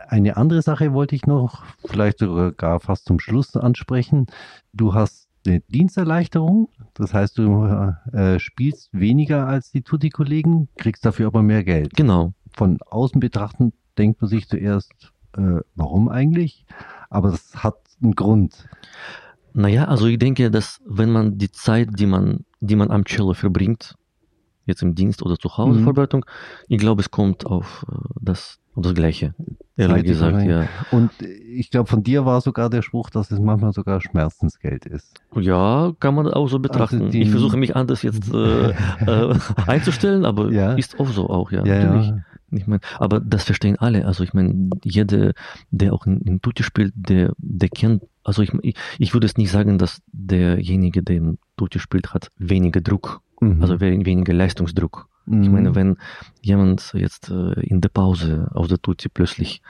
Eine 0.08 0.36
andere 0.38 0.62
Sache 0.62 0.94
wollte 0.94 1.14
ich 1.16 1.26
noch, 1.26 1.64
vielleicht 1.84 2.20
sogar 2.20 2.52
gar 2.52 2.80
fast 2.80 3.04
zum 3.06 3.20
Schluss 3.20 3.56
ansprechen. 3.56 4.26
Du 4.72 4.94
hast 4.94 5.17
eine 5.46 5.60
Diensterleichterung, 5.60 6.68
das 6.94 7.14
heißt, 7.14 7.38
du 7.38 7.64
äh, 8.12 8.38
spielst 8.38 8.90
weniger 8.92 9.46
als 9.46 9.70
die 9.70 9.82
Tutti-Kollegen, 9.82 10.68
kriegst 10.76 11.04
dafür 11.04 11.28
aber 11.28 11.42
mehr 11.42 11.64
Geld. 11.64 11.94
Genau. 11.94 12.32
Von 12.56 12.78
außen 12.82 13.20
betrachtend 13.20 13.74
denkt 13.96 14.20
man 14.20 14.28
sich 14.28 14.48
zuerst, 14.48 15.12
äh, 15.36 15.60
warum 15.74 16.08
eigentlich? 16.08 16.64
Aber 17.10 17.30
das 17.30 17.54
hat 17.56 17.76
einen 18.02 18.14
Grund. 18.14 18.68
Naja, 19.54 19.84
also 19.86 20.06
ich 20.06 20.18
denke, 20.18 20.50
dass 20.50 20.80
wenn 20.86 21.10
man 21.10 21.38
die 21.38 21.50
Zeit, 21.50 21.88
die 21.98 22.06
man, 22.06 22.44
die 22.60 22.76
man 22.76 22.90
am 22.90 23.04
Cello 23.04 23.34
verbringt, 23.34 23.96
jetzt 24.66 24.82
im 24.82 24.94
Dienst 24.94 25.22
oder 25.22 25.36
zu 25.36 25.56
Hause 25.56 25.80
Mhm. 25.80 25.84
Vorbereitung, 25.84 26.26
ich 26.68 26.78
glaube, 26.78 27.00
es 27.00 27.10
kommt 27.10 27.46
auf 27.46 27.84
äh, 27.90 27.96
das, 28.20 28.58
auf 28.78 28.84
das 28.84 28.94
Gleiche. 28.94 29.34
Ehrlich 29.76 30.04
gesagt, 30.04 30.42
ja. 30.46 30.68
Und 30.90 31.10
ich 31.20 31.70
glaube, 31.70 31.88
von 31.88 32.02
dir 32.02 32.24
war 32.24 32.40
sogar 32.40 32.70
der 32.70 32.82
Spruch, 32.82 33.10
dass 33.10 33.30
es 33.30 33.40
manchmal 33.40 33.72
sogar 33.72 34.00
Schmerzensgeld 34.00 34.86
ist. 34.86 35.20
Ja, 35.36 35.92
kann 36.00 36.14
man 36.14 36.28
auch 36.28 36.48
so 36.48 36.58
betrachten. 36.58 37.02
Also 37.06 37.18
ich 37.18 37.30
versuche 37.30 37.56
mich 37.56 37.76
anders 37.76 38.02
jetzt 38.02 38.32
äh, 38.32 38.70
äh, 39.06 39.34
einzustellen, 39.66 40.24
aber 40.24 40.50
Ja. 40.52 40.74
ist 40.74 40.98
auch 40.98 41.08
so 41.08 41.28
auch, 41.28 41.50
ja. 41.52 41.64
Ja, 41.64 41.84
natürlich. 41.84 42.08
ja. 42.08 42.18
Ich 42.50 42.66
meine, 42.66 42.80
aber 42.98 43.20
das 43.20 43.44
verstehen 43.44 43.76
alle. 43.78 44.06
Also 44.06 44.24
ich 44.24 44.32
meine, 44.32 44.70
jeder, 44.82 45.32
der 45.70 45.92
auch 45.92 46.06
in, 46.06 46.20
in 46.22 46.40
Tutti 46.40 46.62
spielt, 46.62 46.94
der, 46.96 47.32
der 47.36 47.68
kennt, 47.68 48.04
also 48.24 48.42
ich, 48.42 48.52
ich, 48.62 48.74
ich 48.98 49.12
würde 49.12 49.26
es 49.26 49.36
nicht 49.36 49.50
sagen, 49.50 49.76
dass 49.76 50.00
derjenige, 50.12 51.02
der 51.02 51.16
in 51.16 51.38
Tutti 51.56 51.78
spielt, 51.78 52.14
hat 52.14 52.30
weniger 52.38 52.80
Druck, 52.80 53.20
Mhm. 53.40 53.62
also 53.62 53.80
we- 53.80 54.04
weniger 54.04 54.32
Leistungsdruck. 54.34 55.08
Ich 55.26 55.32
Mhm. 55.34 55.52
meine, 55.52 55.74
wenn 55.74 55.96
jemand 56.40 56.92
jetzt 56.94 57.30
äh, 57.30 57.52
in 57.60 57.80
der 57.80 57.90
Pause 57.90 58.48
auf 58.54 58.66
der 58.68 58.78
Tutti 58.80 59.08
plötzlich 59.08 59.60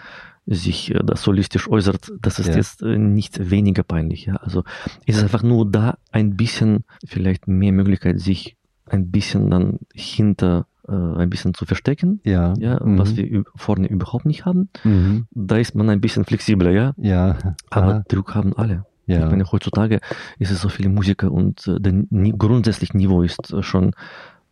sich 0.47 0.95
äh, 0.95 1.01
das 1.05 1.23
solistisch 1.23 1.69
äußert, 1.69 2.11
das 2.23 2.39
ist 2.39 2.49
Ja. 2.49 2.57
jetzt 2.57 2.83
äh, 2.83 2.97
nicht 2.97 3.51
weniger 3.51 3.83
peinlich. 3.83 4.27
Ja? 4.27 4.37
Also 4.37 4.63
es 5.07 5.17
ist 5.17 5.23
einfach 5.23 5.43
nur 5.43 5.71
da 5.71 5.99
ein 6.13 6.37
bisschen, 6.37 6.85
vielleicht 7.07 7.49
mehr 7.49 7.73
Möglichkeit, 7.73 8.21
sich 8.21 8.57
ein 8.87 9.11
bisschen 9.11 9.51
dann 9.51 9.81
hinter 9.93 10.67
äh, 10.89 10.93
ein 10.93 11.29
bisschen 11.29 11.53
zu 11.53 11.67
verstecken, 11.67 12.21
ja, 12.25 12.55
ja, 12.59 12.83
mhm. 12.83 12.97
was 12.99 13.15
wir 13.15 13.45
vorne 13.57 13.89
überhaupt 13.89 14.25
nicht 14.25 14.47
haben. 14.47 14.71
Mhm. 14.85 15.27
Da 15.33 15.59
ist 15.59 15.75
man 15.75 15.91
ein 15.91 16.01
bisschen 16.01 16.25
flexibler, 16.25 16.71
ja. 16.71 16.95
Ja, 16.97 17.37
Aber 17.69 18.05
Druck 18.09 18.35
haben 18.35 18.57
alle. 18.57 18.87
Ich 19.09 19.17
ja. 19.17 19.29
meine, 19.31 19.45
heutzutage 19.51 20.01
ist 20.39 20.51
es 20.51 20.61
so 20.61 20.69
viele 20.69 20.91
Musiker 20.91 21.33
und 21.33 21.67
äh, 21.67 21.81
der 21.81 22.05
grundsätzlich 22.37 22.93
Niveau 22.95 23.23
ist 23.23 23.55
schon 23.65 23.93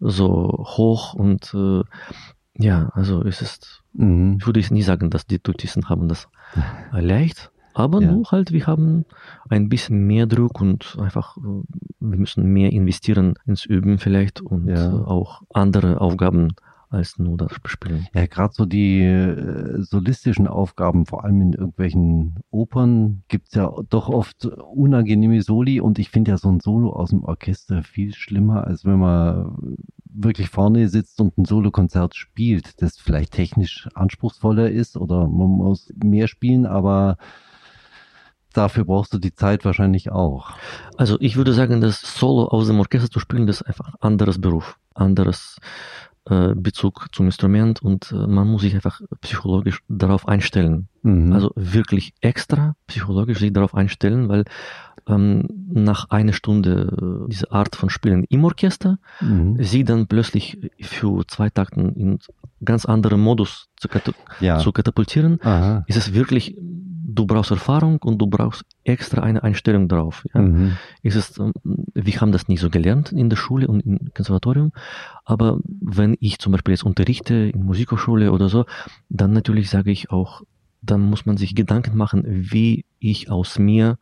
so 0.01 0.65
hoch 0.77 1.15
und 1.15 1.53
äh, 1.55 1.83
ja, 2.59 2.91
also 2.95 3.23
es 3.23 3.43
ist, 3.43 3.83
Mhm. 3.93 4.37
ich 4.41 4.47
würde 4.47 4.61
nie 4.71 4.83
sagen, 4.83 5.11
dass 5.11 5.27
die 5.27 5.39
Tutisten 5.39 5.89
haben 5.89 6.09
das 6.09 6.29
leicht, 6.93 7.51
aber 7.75 8.01
Ja. 8.01 8.13
nur 8.13 8.25
halt, 8.31 8.53
wir 8.53 8.67
haben 8.67 9.05
ein 9.51 9.69
bisschen 9.69 10.07
mehr 10.07 10.27
Druck 10.27 10.61
und 10.61 10.97
einfach, 11.01 11.37
äh, 11.39 11.41
wir 12.01 12.19
müssen 12.19 12.45
mehr 12.53 12.73
investieren 12.73 13.35
ins 13.47 13.65
Üben 13.67 13.99
vielleicht 13.99 14.41
und 14.41 14.69
Ja. 14.69 14.91
auch 14.93 15.43
andere 15.53 16.01
Aufgaben 16.01 16.55
als 16.97 17.19
nur 17.19 17.37
das 17.37 17.53
Spielen. 17.67 18.07
Ja, 18.15 18.27
gerade 18.27 18.53
so 18.55 18.65
die 18.65 19.03
äh, 19.03 19.83
solistischen 19.83 20.47
Aufgaben, 20.47 21.07
vor 21.07 21.25
allem 21.25 21.41
in 21.41 21.53
irgendwelchen 21.53 22.37
Opern, 22.51 23.23
gibt's 23.29 23.55
ja 23.55 23.71
doch 23.89 24.09
oft 24.09 24.47
unangenehme 24.47 25.43
Soli 25.43 25.81
und 25.81 25.99
ich 25.99 26.11
finde 26.11 26.33
ja 26.33 26.39
so 26.39 26.49
ein 26.49 26.61
Solo 26.61 26.91
aus 26.93 27.11
dem 27.11 27.23
Orchester 27.25 27.83
viel 27.83 28.15
schlimmer, 28.15 28.67
als 28.67 28.85
wenn 28.85 28.99
man 28.99 29.77
wirklich 30.05 30.49
vorne 30.49 30.89
sitzt 30.89 31.21
und 31.21 31.37
ein 31.37 31.45
Solokonzert 31.45 32.15
spielt, 32.15 32.81
das 32.81 32.97
vielleicht 32.97 33.33
technisch 33.33 33.89
anspruchsvoller 33.95 34.71
ist 34.71 34.97
oder 34.97 35.29
man 35.29 35.49
muss 35.49 35.93
mehr 36.03 36.27
spielen, 36.27 36.67
aber 36.67 37.19
dafür 38.55 38.85
brauchst 38.85 39.13
du 39.13 39.19
die 39.19 39.35
Zeit 39.35 39.65
wahrscheinlich 39.65 40.11
auch. 40.11 40.53
Also 40.97 41.19
ich 41.21 41.37
würde 41.37 41.53
sagen, 41.53 41.81
dass 41.81 42.01
Solo 42.01 42.49
aus 42.49 42.67
dem 42.67 42.81
Orchester 42.81 43.11
zu 43.11 43.21
spielen, 43.21 43.47
das 43.47 43.61
ist 43.61 43.67
einfach 43.67 43.89
ein 43.89 44.01
anderes 44.01 44.41
Beruf, 44.41 44.79
anderes 44.95 45.59
äh, 46.29 46.55
Bezug 46.55 47.07
zum 47.13 47.27
Instrument 47.27 47.83
und 47.83 48.13
äh, 48.13 48.27
man 48.27 48.49
muss 48.49 48.63
sich 48.63 48.75
einfach 48.75 49.01
psychologisch 49.21 49.81
darauf 49.89 50.27
einstellen. 50.27 50.89
Mhm. 51.03 51.33
Also 51.33 51.53
wirklich 51.55 52.15
extra 52.21 52.75
psychologisch 52.89 53.39
sich 53.39 53.53
darauf 53.53 53.75
einstellen, 53.75 54.29
weil 54.29 54.45
ähm, 55.09 55.47
nach 55.69 56.11
einer 56.11 56.33
Stunde 56.33 57.25
äh, 57.27 57.31
diese 57.31 57.53
Art 57.53 57.77
von 57.77 57.91
Spielen 57.91 58.25
im 58.29 58.45
Orchester, 58.45 58.99
mhm. 59.21 59.63
sie 59.63 59.85
dann 59.85 60.09
plötzlich 60.09 60.59
für 60.81 61.25
zwei 61.29 61.49
Takten 61.49 61.93
in 61.95 62.19
ganz 62.65 62.87
anderen 62.87 63.21
Modus 63.21 63.69
zu, 63.77 63.89
kata 63.89 64.13
ja. 64.41 64.59
zu 64.59 64.73
katapultieren, 64.73 65.39
Aha. 65.43 65.85
ist 65.87 65.97
es 65.97 66.13
wirklich 66.13 66.57
du 67.07 67.27
brauchst 67.27 67.51
Erfahrung 67.51 67.99
und 68.03 68.19
du 68.19 68.27
brauchst 68.27 68.65
extra 68.85 69.23
eine 69.23 69.43
Einstellung 69.43 69.89
drauf. 69.89 70.25
Ja. 70.35 70.41
Mhm. 70.41 70.77
Ist, 71.03 71.39
ähm, 71.39 71.53
wir 71.95 72.21
haben 72.21 72.33
das 72.33 72.49
nicht 72.49 72.61
so 72.61 72.69
gelernt 72.69 73.13
in 73.13 73.31
der 73.31 73.37
Schule 73.37 73.69
und 73.69 73.81
im 73.81 74.13
Konservatorium, 74.15 74.73
aber 75.25 75.59
wenn 75.65 76.17
ich 76.21 76.39
zum 76.39 76.53
Beispiel 76.53 76.73
jetzt 76.73 76.85
unterrichte 76.85 77.35
in 77.35 77.65
Musikhochschule 77.65 78.33
oder 78.33 78.49
so, 78.49 78.67
dann 79.09 79.33
natürlich 79.33 79.71
sage 79.71 79.91
ich 79.91 80.11
auch, 80.11 80.43
dann 80.83 81.03
muss 81.03 81.27
man 81.27 81.37
sich 81.37 81.55
Gedanken 81.55 81.97
machen, 81.97 82.25
wie 82.27 82.85
ich 82.99 83.31
aus 83.31 83.59
mir 83.59 83.99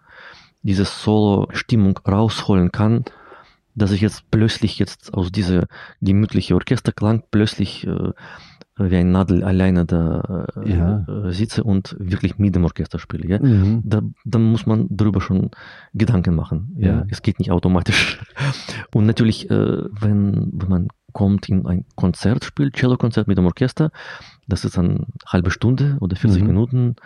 diese 0.63 0.85
Solo-Stimmung 0.85 1.99
rausholen 2.07 2.73
kann, 2.73 3.05
dass 3.75 3.91
ich 3.91 4.01
jetzt 4.01 4.31
plötzlich 4.31 4.79
jetzt 4.79 5.13
aus 5.13 5.31
dieser 5.31 5.67
gemütliche 6.01 6.55
Orchesterklang 6.55 7.25
plötzlich 7.31 7.87
äh, 7.87 8.13
wie 8.77 8.97
ein 8.97 9.13
Nadel 9.13 9.45
alleine 9.45 9.85
da 9.87 10.47
äh, 10.57 10.73
Ja. 10.77 11.07
äh, 11.09 11.33
sitze 11.33 11.63
und 11.63 11.97
wirklich 12.01 12.39
mit 12.39 12.55
dem 12.57 12.65
Orchester 12.65 12.99
spiele. 12.99 13.29
Ja? 13.29 13.39
Mhm. 13.41 13.83
Da, 13.85 14.03
da 14.25 14.39
muss 14.39 14.67
man 14.67 14.87
darüber 14.91 15.21
schon 15.21 15.51
Gedanken 15.93 16.35
machen. 16.35 16.75
Ja? 16.79 16.89
Ja. 16.89 17.07
Es 17.09 17.23
geht 17.23 17.39
nicht 17.39 17.51
automatisch. 17.53 18.21
Und 18.95 19.07
natürlich, 19.07 19.49
äh, 19.51 19.83
wenn, 19.91 20.51
wenn 20.53 20.69
man 20.69 20.89
kommt 21.13 21.49
in 21.49 21.65
ein 21.67 21.85
Konzert 21.95 22.45
spielt, 22.45 22.75
Cello-Konzert 22.75 23.29
mit 23.29 23.39
dem 23.39 23.47
Orchester, 23.47 23.91
das 24.49 24.65
ist 24.65 24.77
eine 24.79 25.07
halbe 25.27 25.51
Stunde 25.53 25.97
oder 26.01 26.17
40 26.17 26.43
Mhm. 26.43 26.47
Minuten. 26.49 26.97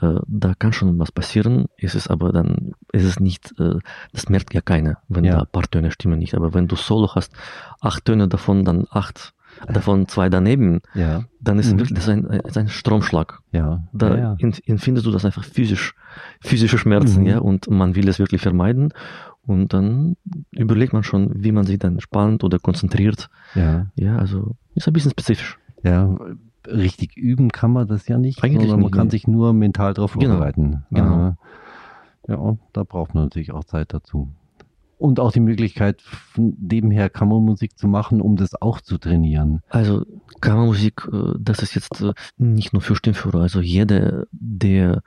Äh, 0.00 0.16
da 0.26 0.54
kann 0.54 0.72
schon 0.72 0.98
was 0.98 1.12
passieren. 1.12 1.66
Es 1.78 1.94
ist 1.94 2.08
aber 2.08 2.32
dann, 2.32 2.72
es 2.92 3.04
ist 3.04 3.20
nicht, 3.20 3.54
äh, 3.60 3.78
das 4.12 4.28
merkt 4.28 4.52
ja 4.54 4.60
keiner, 4.60 4.98
wenn 5.08 5.24
Ja. 5.24 5.34
da 5.36 5.40
ein 5.42 5.46
paar 5.52 5.62
Töne 5.70 5.90
stimmen 5.92 6.18
nicht. 6.18 6.34
Aber 6.34 6.52
wenn 6.54 6.66
du 6.68 6.74
Solo 6.76 7.14
hast, 7.14 7.32
acht 7.80 8.04
Töne 8.04 8.26
davon, 8.28 8.64
dann 8.64 8.86
acht, 8.90 9.32
davon 9.66 10.06
zwei 10.08 10.28
daneben, 10.28 10.80
Ja, 10.94 11.24
dann 11.40 11.58
ist 11.58 11.72
Mhm. 11.72 11.78
wirklich 11.78 11.94
das 11.98 12.08
ein, 12.08 12.24
ist 12.24 12.56
ein 12.58 12.68
Stromschlag. 12.68 13.40
ja. 13.52 13.82
Da 13.92 14.08
ja, 14.10 14.16
ja. 14.16 14.32
empf- 14.34 14.62
empfindest 14.66 15.06
du 15.06 15.10
das 15.10 15.24
einfach 15.24 15.44
physisch, 15.44 15.94
physische 16.40 16.78
Schmerzen, 16.78 17.22
Mhm. 17.22 17.26
ja, 17.26 17.38
und 17.38 17.68
man 17.70 17.94
will 17.94 18.08
es 18.08 18.18
wirklich 18.18 18.40
vermeiden. 18.42 18.92
Und 19.46 19.72
dann 19.72 20.16
überlegt 20.50 20.92
man 20.92 21.02
schon, 21.04 21.30
wie 21.44 21.52
man 21.52 21.64
sich 21.64 21.78
dann 21.78 21.92
entspannt 21.94 22.42
oder 22.44 22.58
konzentriert. 22.58 23.28
ja. 23.54 23.86
Ja, 23.94 24.16
also 24.18 24.56
ist 24.74 24.86
ein 24.88 24.92
bisschen 24.92 25.12
spezifisch. 25.12 25.58
Ja, 25.84 26.16
richtig 26.66 27.16
üben 27.16 27.50
kann 27.50 27.70
man 27.72 27.86
das 27.86 28.08
ja 28.08 28.18
nicht, 28.18 28.42
Eigentlich 28.42 28.62
sondern 28.62 28.80
man 28.80 28.86
nicht, 28.86 28.94
kann 28.94 29.06
nee. 29.06 29.10
sich 29.12 29.28
nur 29.28 29.52
mental 29.52 29.94
darauf 29.94 30.14
Genau, 30.14 30.30
vorbereiten. 30.32 30.82
genau. 30.90 31.36
Ja, 32.28 32.56
da 32.72 32.82
braucht 32.82 33.14
man 33.14 33.24
natürlich 33.24 33.52
auch 33.52 33.62
Zeit 33.62 33.94
dazu. 33.94 34.28
Und 34.98 35.20
auch 35.20 35.30
die 35.30 35.40
Möglichkeit, 35.40 36.00
von 36.00 36.56
nebenher 36.58 37.10
Kammermusik 37.10 37.76
zu 37.78 37.86
machen, 37.86 38.22
um 38.22 38.36
das 38.36 38.60
auch 38.60 38.80
zu 38.80 38.96
trainieren. 38.96 39.62
Also 39.68 40.06
Kammermusik, 40.40 41.06
äh, 41.12 41.34
das 41.38 41.58
ist 41.58 41.74
jetzt 41.74 42.00
äh, 42.00 42.14
nicht 42.38 42.72
nur 42.72 42.80
für 42.80 42.96
Stimmführer. 42.96 43.40
Also 43.42 43.60
jeder, 43.60 44.24
der 44.32 45.02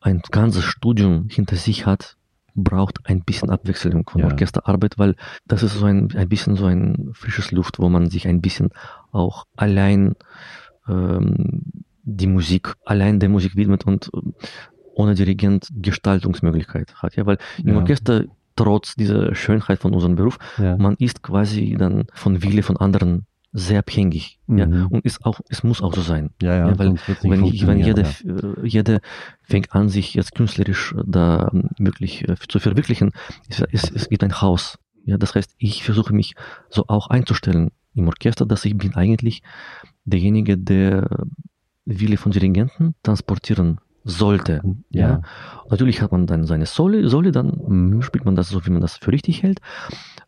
ein 0.00 0.20
ganzes 0.30 0.64
Studium 0.64 1.28
hinter 1.30 1.56
sich 1.56 1.86
hat, 1.86 2.16
braucht 2.54 2.98
ein 3.04 3.22
bisschen 3.22 3.48
Abwechslung 3.48 4.06
von 4.08 4.20
Ja. 4.20 4.26
Orchesterarbeit, 4.26 4.98
weil 4.98 5.14
das 5.46 5.62
ist 5.62 5.74
so 5.78 5.86
ein, 5.86 6.14
ein 6.16 6.28
bisschen 6.28 6.56
so 6.56 6.66
ein 6.66 7.10
frisches 7.14 7.50
Luft, 7.50 7.78
wo 7.78 7.88
man 7.88 8.10
sich 8.10 8.26
ein 8.28 8.42
bisschen 8.42 8.70
auch 9.12 9.46
allein 9.56 10.16
ähm, 10.88 11.62
die 12.02 12.26
Musik, 12.26 12.74
allein 12.84 13.20
der 13.20 13.28
Musik 13.28 13.56
widmet 13.56 13.86
und 13.86 14.10
ähm, 14.14 14.34
ohne 14.94 15.14
Dirigent 15.14 15.68
Gestaltungsmöglichkeit 15.76 16.94
hat. 16.96 17.16
Ja, 17.16 17.24
weil 17.24 17.38
im 17.58 17.68
Ja. 17.68 17.76
Orchester 17.78 18.24
trotz 18.56 18.94
dieser 18.94 19.34
Schönheit 19.34 19.78
von 19.80 19.94
unserem 19.94 20.16
Beruf 20.16 20.38
Ja. 20.58 20.76
man 20.76 20.94
ist 20.96 21.22
quasi 21.22 21.76
dann 21.78 22.04
von 22.14 22.42
Wille 22.42 22.62
von 22.62 22.76
anderen 22.76 23.26
sehr 23.52 23.80
abhängig. 23.80 24.38
Ja? 24.46 24.66
Mhm. 24.66 24.86
Und 24.88 25.04
ist 25.04 25.24
auch, 25.24 25.40
es 25.48 25.62
muss 25.64 25.82
auch 25.82 25.94
so 25.94 26.02
sein. 26.02 26.30
Ja, 26.40 26.54
ja, 26.56 26.68
Ja, 26.68 26.78
weil 26.78 26.94
Wenn, 27.22 27.44
ich, 27.44 27.66
wenn 27.66 27.78
jeder, 27.80 28.04
funktionieren, 28.04 28.64
äh, 28.64 28.66
jeder 28.66 29.00
fängt 29.42 29.74
an, 29.74 29.88
sich 29.88 30.14
jetzt 30.14 30.34
künstlerisch 30.34 30.92
äh, 30.92 31.02
da 31.04 31.50
ähm, 31.52 31.70
wirklich 31.78 32.28
äh, 32.28 32.36
zu 32.48 32.60
verwirklichen, 32.60 33.12
es, 33.48 33.60
es, 33.72 33.90
es 33.90 34.08
gibt 34.08 34.22
ein 34.22 34.40
Haus. 34.40 34.78
Ja, 35.04 35.16
das 35.18 35.34
heißt, 35.34 35.54
ich 35.58 35.82
versuche 35.82 36.14
mich 36.14 36.34
so 36.68 36.84
auch 36.86 37.08
einzustellen 37.08 37.70
im 37.94 38.06
Orchester, 38.06 38.46
dass 38.46 38.64
ich 38.64 38.76
bin 38.76 38.94
eigentlich 38.94 39.42
derjenige, 40.04 40.56
der 40.56 41.08
Wille 41.84 42.16
von 42.18 42.30
Dirigenten 42.30 42.94
transportieren 43.02 43.80
sollte. 44.04 44.62
Ja. 44.90 45.08
Ja. 45.10 45.22
Natürlich 45.68 46.00
hat 46.02 46.12
man 46.12 46.26
dann 46.26 46.44
seine 46.44 46.66
Soli, 46.66 47.08
Soli 47.08 47.32
dann 47.32 47.60
Mhm. 47.66 48.02
spielt 48.02 48.24
man 48.24 48.34
das 48.34 48.48
so, 48.48 48.64
wie 48.66 48.70
man 48.70 48.80
das 48.80 48.96
für 48.96 49.12
richtig 49.12 49.42
hält. 49.42 49.60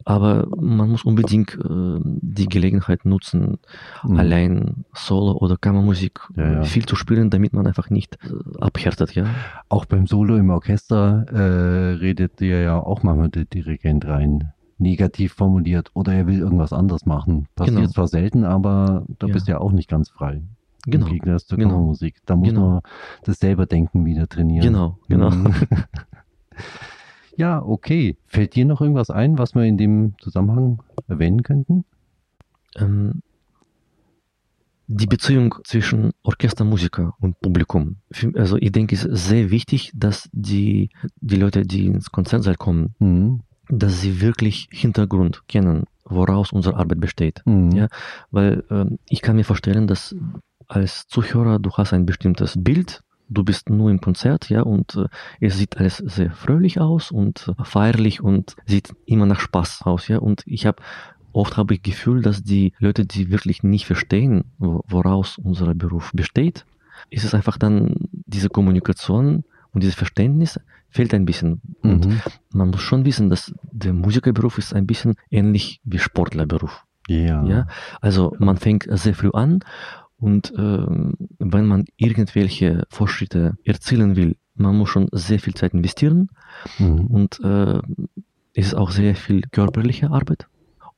Aber 0.05 0.47
man 0.57 0.91
muss 0.91 1.05
unbedingt 1.05 1.55
äh, 1.55 1.99
die 2.05 2.49
Gelegenheit 2.49 3.05
nutzen, 3.05 3.59
Mhm. 4.05 4.19
allein 4.19 4.85
Solo 4.95 5.33
oder 5.39 5.57
Kammermusik 5.57 6.21
Ja, 6.37 6.53
ja. 6.53 6.63
viel 6.65 6.87
zu 6.87 6.97
spielen, 6.97 7.31
damit 7.31 7.53
man 7.53 7.67
einfach 7.67 7.89
nicht 7.91 8.19
äh, 8.25 8.61
abhärtet. 8.61 9.15
Ja? 9.15 9.27
Auch 9.69 9.85
beim 9.85 10.07
Solo 10.07 10.37
im 10.37 10.51
Orchester 10.51 11.25
äh, 11.33 11.95
redet 11.99 12.41
dir 12.41 12.61
ja 12.63 12.79
auch 12.79 13.03
manchmal 13.03 13.29
der 13.31 13.45
Dirigent 13.45 14.07
rein. 14.07 14.53
Negativ 14.79 15.35
formuliert 15.35 15.91
oder 15.95 16.13
er 16.13 16.27
will 16.27 16.41
irgendwas 16.41 16.73
anderes 16.73 17.07
machen. 17.07 17.47
Passiert 17.55 17.77
Genau. 17.79 17.89
zwar 17.91 18.09
selten, 18.09 18.43
aber 18.45 19.07
da 19.21 19.29
Ja. 19.29 19.33
bist 19.33 19.47
du 19.47 19.53
ja 19.53 19.59
auch 19.59 19.71
nicht 19.71 19.89
ganz 19.89 20.11
frei. 20.11 20.43
Genau. 20.87 21.07
Im 21.07 21.13
Gegensatz 21.13 21.47
zur 21.47 21.59
Genau. 21.59 21.71
Kammermusik. 21.71 22.17
Da 22.27 22.37
muss 22.37 22.49
Genau. 22.49 22.69
man 22.71 22.81
das 23.25 23.39
selber 23.39 23.67
denken 23.67 24.05
wieder 24.05 24.29
trainieren. 24.29 24.67
Genau, 24.67 24.99
genau. 25.09 25.31
Mhm. 25.31 25.55
ja, 27.37 27.63
okay. 27.63 28.17
Fällt 28.27 28.55
dir 28.55 28.65
noch 28.65 28.81
irgendwas 28.81 29.11
ein, 29.11 29.39
was 29.39 29.55
wir 29.55 29.63
in 29.65 29.77
dem 29.79 30.15
Zusammenhang 30.21 30.83
erwähnen 31.09 31.43
könnten? 31.43 31.85
Ähm, 32.77 33.23
die 34.89 35.07
Beziehung 35.07 35.55
zwischen 35.65 36.11
Orchestermusiker 36.23 37.15
und 37.21 37.41
Publikum. 37.41 37.97
Also 38.35 38.57
ich 38.59 38.73
denke, 38.73 38.95
es 38.95 39.05
ist 39.05 39.29
sehr 39.29 39.51
wichtig, 39.51 39.93
dass 39.95 40.29
die, 40.33 40.91
die 41.21 41.37
Leute, 41.37 41.63
die 41.65 41.87
ins 41.87 42.11
Konzertsaal 42.11 42.57
kommen, 42.57 42.95
Mhm. 42.99 43.41
dass 43.69 44.01
sie 44.03 44.21
wirklich 44.21 44.69
Hintergrund 44.71 45.45
kennen, 45.49 45.85
woraus 46.05 46.53
unsere 46.53 46.77
Arbeit 46.77 47.01
besteht. 47.01 47.43
Mhm. 47.47 47.71
Ja. 47.71 47.89
Weil 48.31 48.65
ähm, 48.71 48.99
ich 49.09 49.23
kann 49.23 49.37
mir 49.37 49.45
vorstellen, 49.45 49.87
dass 49.87 50.15
als 50.73 51.07
Zuhörer 51.07 51.59
du 51.59 51.71
hast 51.73 51.93
ein 51.93 52.07
bestimmtes 52.07 52.55
Bild, 52.57 53.03
du 53.29 53.45
bist 53.45 53.71
nur 53.71 53.91
im 53.91 54.01
Konzert, 54.01 54.49
ja, 54.51 54.63
und 54.63 54.97
äh, 54.97 55.07
es 55.41 55.57
sieht 55.59 55.77
alles 55.79 55.97
sehr 55.99 56.31
fröhlich 56.33 56.81
aus 56.81 57.11
und 57.11 57.49
äh, 57.59 57.65
feierlich 57.65 58.23
und 58.23 58.57
sieht 58.67 58.93
immer 59.07 59.27
nach 59.27 59.41
Spaß 59.41 59.83
aus, 59.85 60.09
ja. 60.09 60.19
Und 60.19 60.43
ich 60.47 60.67
habe 60.67 60.83
oft 61.33 61.57
habe 61.57 61.75
ich 61.75 61.83
Gefühl, 61.83 62.21
dass 62.23 62.43
die 62.43 62.73
Leute, 62.79 63.07
die 63.07 63.31
wirklich 63.31 63.63
nicht 63.63 63.87
verstehen, 63.87 64.45
wo- 64.59 64.83
woraus 64.89 65.39
unser 65.39 65.75
Beruf 65.75 66.11
besteht, 66.15 66.65
ist 67.11 67.25
es 67.25 67.35
einfach 67.35 67.57
dann 67.59 67.95
diese 68.27 68.49
Kommunikation 68.51 69.45
und 69.73 69.83
dieses 69.83 69.95
Verständnis 69.95 70.61
fehlt 70.91 71.15
ein 71.15 71.25
bisschen. 71.25 71.63
Und 71.83 72.05
Mhm. 72.07 72.21
man 72.53 72.69
muss 72.71 72.83
schon 72.83 73.07
wissen, 73.07 73.31
dass 73.31 73.55
der 73.73 73.95
Musikerberuf 73.95 74.59
ist 74.59 74.75
ein 74.75 74.87
bisschen 74.87 75.15
ähnlich 75.31 75.81
wie 75.85 75.99
Sportlerberuf. 75.99 76.85
Ja. 77.09 77.45
Ja, 77.45 77.67
also 78.01 78.37
man 78.39 78.59
fängt 78.59 78.87
sehr 78.91 79.15
früh 79.15 79.31
an 79.33 79.61
und 80.23 80.53
ähm, 80.57 81.15
wenn 81.39 81.67
man 81.67 81.85
irgendwelche 81.97 82.85
Fortschritte 82.89 83.55
erzielen 83.65 84.17
will, 84.17 84.37
man 84.55 84.77
muss 84.79 84.89
schon 84.91 85.09
sehr 85.13 85.41
viel 85.41 85.55
Zeit 85.55 85.75
investieren 85.75 86.29
Mhm. 86.79 87.07
und 87.17 87.41
äh, 87.43 87.79
es 88.55 88.67
ist 88.69 88.75
auch 88.75 88.91
sehr 88.91 89.15
viel 89.17 89.41
körperliche 89.51 90.11
Arbeit. 90.11 90.47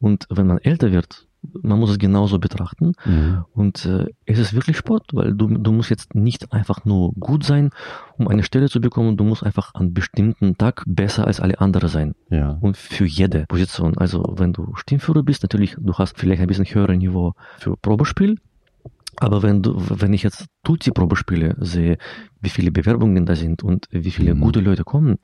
Und 0.00 0.26
wenn 0.28 0.46
man 0.48 0.58
älter 0.58 0.90
wird, 0.92 1.26
man 1.62 1.78
muss 1.78 1.90
es 1.90 1.98
genauso 1.98 2.38
betrachten. 2.38 2.92
Mhm. 3.04 3.44
Und 3.52 3.84
äh, 3.86 4.06
es 4.26 4.38
ist 4.38 4.54
wirklich 4.54 4.76
Sport, 4.76 5.04
weil 5.12 5.34
du, 5.34 5.46
du 5.46 5.72
musst 5.72 5.90
jetzt 5.90 6.14
nicht 6.14 6.52
einfach 6.52 6.84
nur 6.84 7.12
gut 7.12 7.44
sein, 7.44 7.70
um 8.18 8.28
eine 8.28 8.42
Stelle 8.42 8.68
zu 8.68 8.80
bekommen. 8.80 9.16
Du 9.16 9.24
musst 9.24 9.44
einfach 9.44 9.74
an 9.74 9.92
bestimmten 9.94 10.56
Tag 10.58 10.82
besser 10.86 11.26
als 11.26 11.40
alle 11.40 11.60
anderen 11.60 11.88
sein 11.88 12.14
Ja. 12.30 12.58
und 12.60 12.76
für 12.76 13.04
jede 13.06 13.44
Position. 13.46 13.96
Also 13.98 14.34
wenn 14.36 14.52
du 14.52 14.74
Stimmführer 14.74 15.22
bist, 15.22 15.42
natürlich, 15.42 15.76
du 15.78 15.92
hast 15.94 16.18
vielleicht 16.18 16.40
ein 16.42 16.48
bisschen 16.48 16.66
höheres 16.66 16.96
Niveau 16.98 17.34
für 17.58 17.76
Probespiel. 17.76 18.38
Aber 19.20 19.42
wenn 19.42 19.62
du, 19.62 19.74
wenn 19.76 20.12
ich 20.12 20.22
jetzt 20.22 20.46
Tutti-Probespiele 20.64 21.56
sehe, 21.60 21.98
wie 22.40 22.48
viele 22.50 22.70
Bewerbungen 22.70 23.26
da 23.26 23.34
sind 23.34 23.62
und 23.62 23.86
wie 23.90 24.10
viele 24.10 24.34
Mhm. 24.34 24.40
gute 24.40 24.60
Leute 24.60 24.84
kommen 24.84 25.18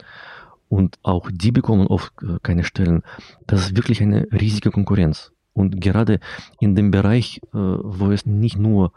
und 0.69 0.99
auch 1.03 1.31
die 1.33 1.53
bekommen 1.53 1.87
oft 1.87 2.13
äh, 2.23 2.39
keine 2.43 2.65
Stellen, 2.65 3.03
das 3.47 3.61
ist 3.63 3.77
wirklich 3.77 4.01
eine 4.03 4.27
riesige 4.33 4.71
Konkurrenz. 4.71 5.33
Und 5.53 5.81
gerade 5.81 6.21
in 6.61 6.75
dem 6.77 6.91
Bereich, 6.91 7.41
äh, 7.53 7.59
wo 7.59 8.11
es 8.11 8.25
nicht 8.27 8.59
nur 8.59 8.93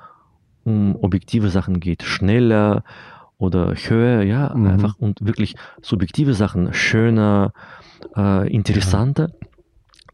um 0.64 0.96
objektive 1.02 1.50
Sachen 1.50 1.80
geht, 1.80 2.04
schneller 2.04 2.84
oder 3.38 3.74
höher, 3.76 4.22
ja, 4.24 4.54
Mhm. 4.56 4.68
einfach 4.68 4.98
und 5.00 5.26
wirklich 5.26 5.56
subjektive 5.82 6.34
Sachen, 6.34 6.74
schöner, 6.74 7.52
äh, 8.16 8.48
interessanter, 8.54 9.32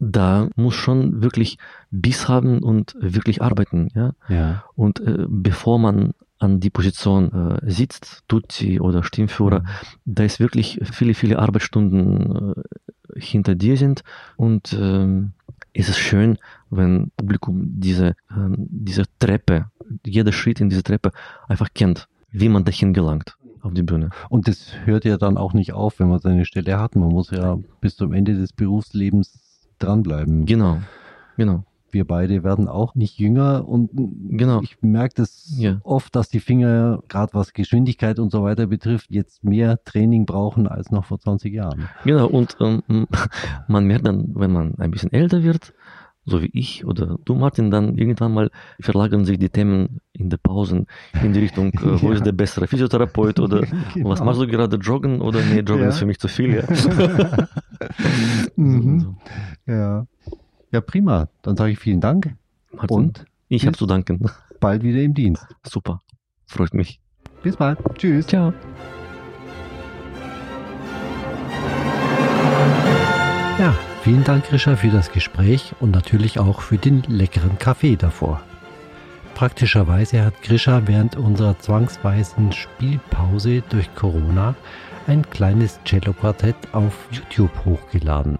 da 0.00 0.48
muss 0.56 0.74
schon 0.74 1.22
wirklich 1.22 1.58
Biss 1.90 2.26
haben 2.28 2.62
und 2.62 2.96
wirklich 2.98 3.42
arbeiten, 3.42 3.88
ja. 3.94 4.14
Ja. 4.28 4.64
Und 4.74 5.00
äh, 5.00 5.26
bevor 5.28 5.78
man 5.78 6.14
an 6.38 6.58
die 6.58 6.70
Position 6.70 7.60
äh, 7.60 7.70
sitzt, 7.70 8.24
Tutti 8.26 8.80
oder 8.80 9.04
Stimmführer, 9.04 9.62
da 10.06 10.24
ist 10.24 10.40
wirklich 10.40 10.80
viele, 10.90 11.12
viele 11.12 11.38
Arbeitsstunden 11.38 12.54
äh, 12.56 13.20
hinter 13.20 13.54
dir 13.54 13.76
sind 13.76 14.02
und 14.36 14.72
ähm, 14.72 15.32
es 15.74 15.88
ist 15.88 15.98
schön, 15.98 16.38
wenn 16.70 17.12
Publikum 17.16 17.80
diese, 17.80 18.16
ähm, 18.30 18.54
diese 18.56 19.04
Treppe, 19.18 19.66
jeder 20.04 20.32
Schritt 20.32 20.60
in 20.60 20.70
diese 20.70 20.82
Treppe 20.82 21.12
einfach 21.46 21.68
kennt, 21.74 22.08
wie 22.32 22.48
man 22.48 22.64
dahin 22.64 22.92
gelangt. 22.94 23.36
auf 23.60 23.74
die 23.74 23.82
Bühne. 23.82 24.08
Und 24.30 24.48
das 24.48 24.72
hört 24.86 25.04
ja 25.04 25.18
dann 25.18 25.36
auch 25.36 25.52
nicht 25.52 25.74
auf, 25.74 26.00
wenn 26.00 26.08
man 26.08 26.18
seine 26.18 26.46
Stelle 26.46 26.78
hat. 26.78 26.96
Man 26.96 27.10
muss 27.10 27.30
ja 27.30 27.58
bis 27.82 27.96
zum 27.96 28.14
Ende 28.14 28.34
des 28.34 28.54
Berufslebens 28.54 29.49
dranbleiben. 29.82 30.46
Genau, 30.46 30.78
genau. 31.36 31.64
Wir 31.92 32.06
beide 32.06 32.44
werden 32.44 32.68
auch 32.68 32.94
nicht 32.94 33.18
jünger 33.18 33.66
und 33.68 33.90
Genau. 34.30 34.60
ich 34.62 34.80
merke 34.80 35.14
das 35.16 35.52
Ja. 35.58 35.80
oft, 35.82 36.14
dass 36.14 36.28
die 36.28 36.38
Finger, 36.38 37.02
gerade 37.08 37.34
was 37.34 37.52
Geschwindigkeit 37.52 38.20
und 38.20 38.30
so 38.30 38.44
weiter 38.44 38.68
betrifft, 38.68 39.06
jetzt 39.10 39.42
mehr 39.42 39.82
Training 39.84 40.24
brauchen 40.24 40.68
als 40.68 40.92
noch 40.92 41.04
vor 41.06 41.18
20 41.18 41.52
Jahren. 41.52 41.88
Genau, 42.04 42.28
und 42.28 42.56
ähm, 42.60 43.08
man 43.66 43.86
merkt 43.86 44.06
dann, 44.06 44.30
wenn 44.36 44.52
man 44.52 44.74
ein 44.78 44.92
bisschen 44.92 45.12
älter 45.12 45.42
wird, 45.42 45.74
so 46.26 46.42
wie 46.42 46.50
ich 46.52 46.84
oder 46.84 47.16
du, 47.24 47.34
Martin, 47.34 47.70
dann 47.70 47.96
irgendwann 47.96 48.32
mal 48.34 48.50
verlagern 48.80 49.24
sich 49.24 49.38
die 49.38 49.48
Themen 49.48 50.00
in 50.12 50.28
der 50.30 50.36
Pausen 50.36 50.86
in 51.22 51.32
die 51.32 51.40
Richtung, 51.40 51.72
äh, 51.74 51.80
wo 52.02 52.08
Ja. 52.08 52.14
ist 52.14 52.26
der 52.26 52.32
bessere 52.32 52.66
Physiotherapeut 52.66 53.40
oder 53.40 53.62
Genau. 53.94 54.10
was 54.10 54.22
machst 54.22 54.40
du 54.40 54.46
gerade, 54.46 54.76
joggen 54.76 55.20
oder 55.22 55.40
nee, 55.42 55.60
joggen 55.60 55.82
Ja. 55.84 55.88
ist 55.88 55.98
für 55.98 56.06
mich 56.06 56.18
zu 56.20 56.28
viel. 56.28 56.54
Ja. 56.56 57.48
Mhm. 58.56 59.00
So. 59.00 59.14
Ja. 59.72 60.06
ja, 60.70 60.80
prima. 60.82 61.28
Dann 61.42 61.56
sage 61.56 61.72
ich 61.72 61.78
vielen 61.78 62.00
Dank 62.00 62.34
Martin, 62.72 62.94
und 62.96 63.24
ich 63.48 63.66
habe 63.66 63.76
zu 63.76 63.86
danken. 63.86 64.26
bald 64.60 64.82
wieder 64.82 65.00
im 65.02 65.14
Dienst. 65.14 65.46
Super, 65.66 66.00
freut 66.46 66.74
mich. 66.74 67.00
Bis 67.42 67.56
bald. 67.56 67.78
Tschüss. 67.96 68.26
Ciao. 68.26 68.52
Ja, 73.58 73.74
vielen 74.02 74.24
Dank, 74.24 74.48
Grisha, 74.48 74.76
für 74.76 74.88
das 74.88 75.12
Gespräch 75.12 75.74
und 75.80 75.90
natürlich 75.90 76.38
auch 76.38 76.62
für 76.62 76.78
den 76.78 77.02
leckeren 77.02 77.58
Kaffee 77.58 77.96
davor. 77.96 78.40
Praktischerweise 79.34 80.24
hat 80.24 80.42
Grisha 80.42 80.82
während 80.86 81.16
unserer 81.16 81.58
zwangsweisen 81.58 82.52
Spielpause 82.52 83.62
durch 83.68 83.94
Corona 83.94 84.54
ein 85.06 85.28
kleines 85.28 85.80
Cello-Quartett 85.84 86.56
auf 86.72 87.08
YouTube 87.10 87.64
hochgeladen. 87.64 88.38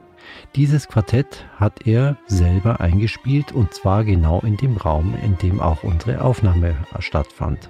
Dieses 0.56 0.88
Quartett 0.88 1.46
hat 1.56 1.86
er 1.86 2.16
selber 2.26 2.80
eingespielt 2.80 3.52
und 3.52 3.74
zwar 3.74 4.04
genau 4.04 4.40
in 4.40 4.56
dem 4.56 4.76
Raum, 4.76 5.14
in 5.22 5.36
dem 5.38 5.60
auch 5.60 5.82
unsere 5.82 6.22
Aufnahme 6.22 6.74
stattfand. 6.98 7.68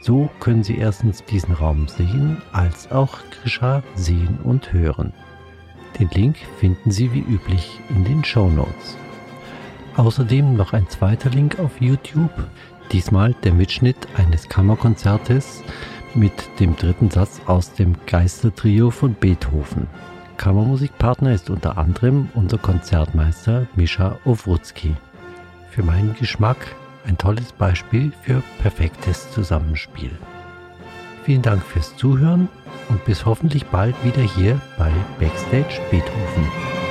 So 0.00 0.30
können 0.40 0.62
Sie 0.62 0.78
erstens 0.78 1.24
diesen 1.24 1.54
Raum 1.54 1.88
sehen, 1.88 2.40
als 2.52 2.90
auch 2.90 3.18
Grisha 3.42 3.82
sehen 3.94 4.38
und 4.44 4.72
hören. 4.72 5.12
Den 5.98 6.10
Link 6.10 6.36
finden 6.58 6.90
Sie 6.90 7.12
wie 7.12 7.20
üblich 7.20 7.80
in 7.88 8.04
den 8.04 8.24
Show 8.24 8.48
Notes. 8.48 8.96
Außerdem 9.96 10.54
noch 10.54 10.72
ein 10.72 10.88
zweiter 10.88 11.30
Link 11.30 11.58
auf 11.58 11.80
YouTube, 11.80 12.30
diesmal 12.92 13.34
der 13.42 13.52
Mitschnitt 13.52 13.96
eines 14.16 14.48
Kammerkonzertes 14.48 15.64
mit 16.14 16.32
dem 16.60 16.76
dritten 16.76 17.10
Satz 17.10 17.40
aus 17.46 17.72
dem 17.72 17.96
Geistertrio 18.06 18.90
von 18.90 19.14
Beethoven. 19.14 19.88
Kammermusikpartner 20.36 21.32
ist 21.32 21.50
unter 21.50 21.78
anderem 21.78 22.28
unser 22.34 22.58
Konzertmeister 22.58 23.66
Mischa 23.74 24.18
Owrutzki. 24.24 24.94
Für 25.70 25.82
meinen 25.82 26.14
Geschmack 26.14 26.76
ein 27.04 27.18
tolles 27.18 27.52
Beispiel 27.52 28.12
für 28.22 28.42
perfektes 28.62 29.32
Zusammenspiel. 29.32 30.12
Vielen 31.28 31.42
Dank 31.42 31.62
fürs 31.62 31.94
Zuhören 31.94 32.48
und 32.88 33.04
bis 33.04 33.26
hoffentlich 33.26 33.66
bald 33.66 33.94
wieder 34.02 34.22
hier 34.22 34.58
bei 34.78 34.90
Backstage 35.20 35.78
Beethoven. 35.90 36.87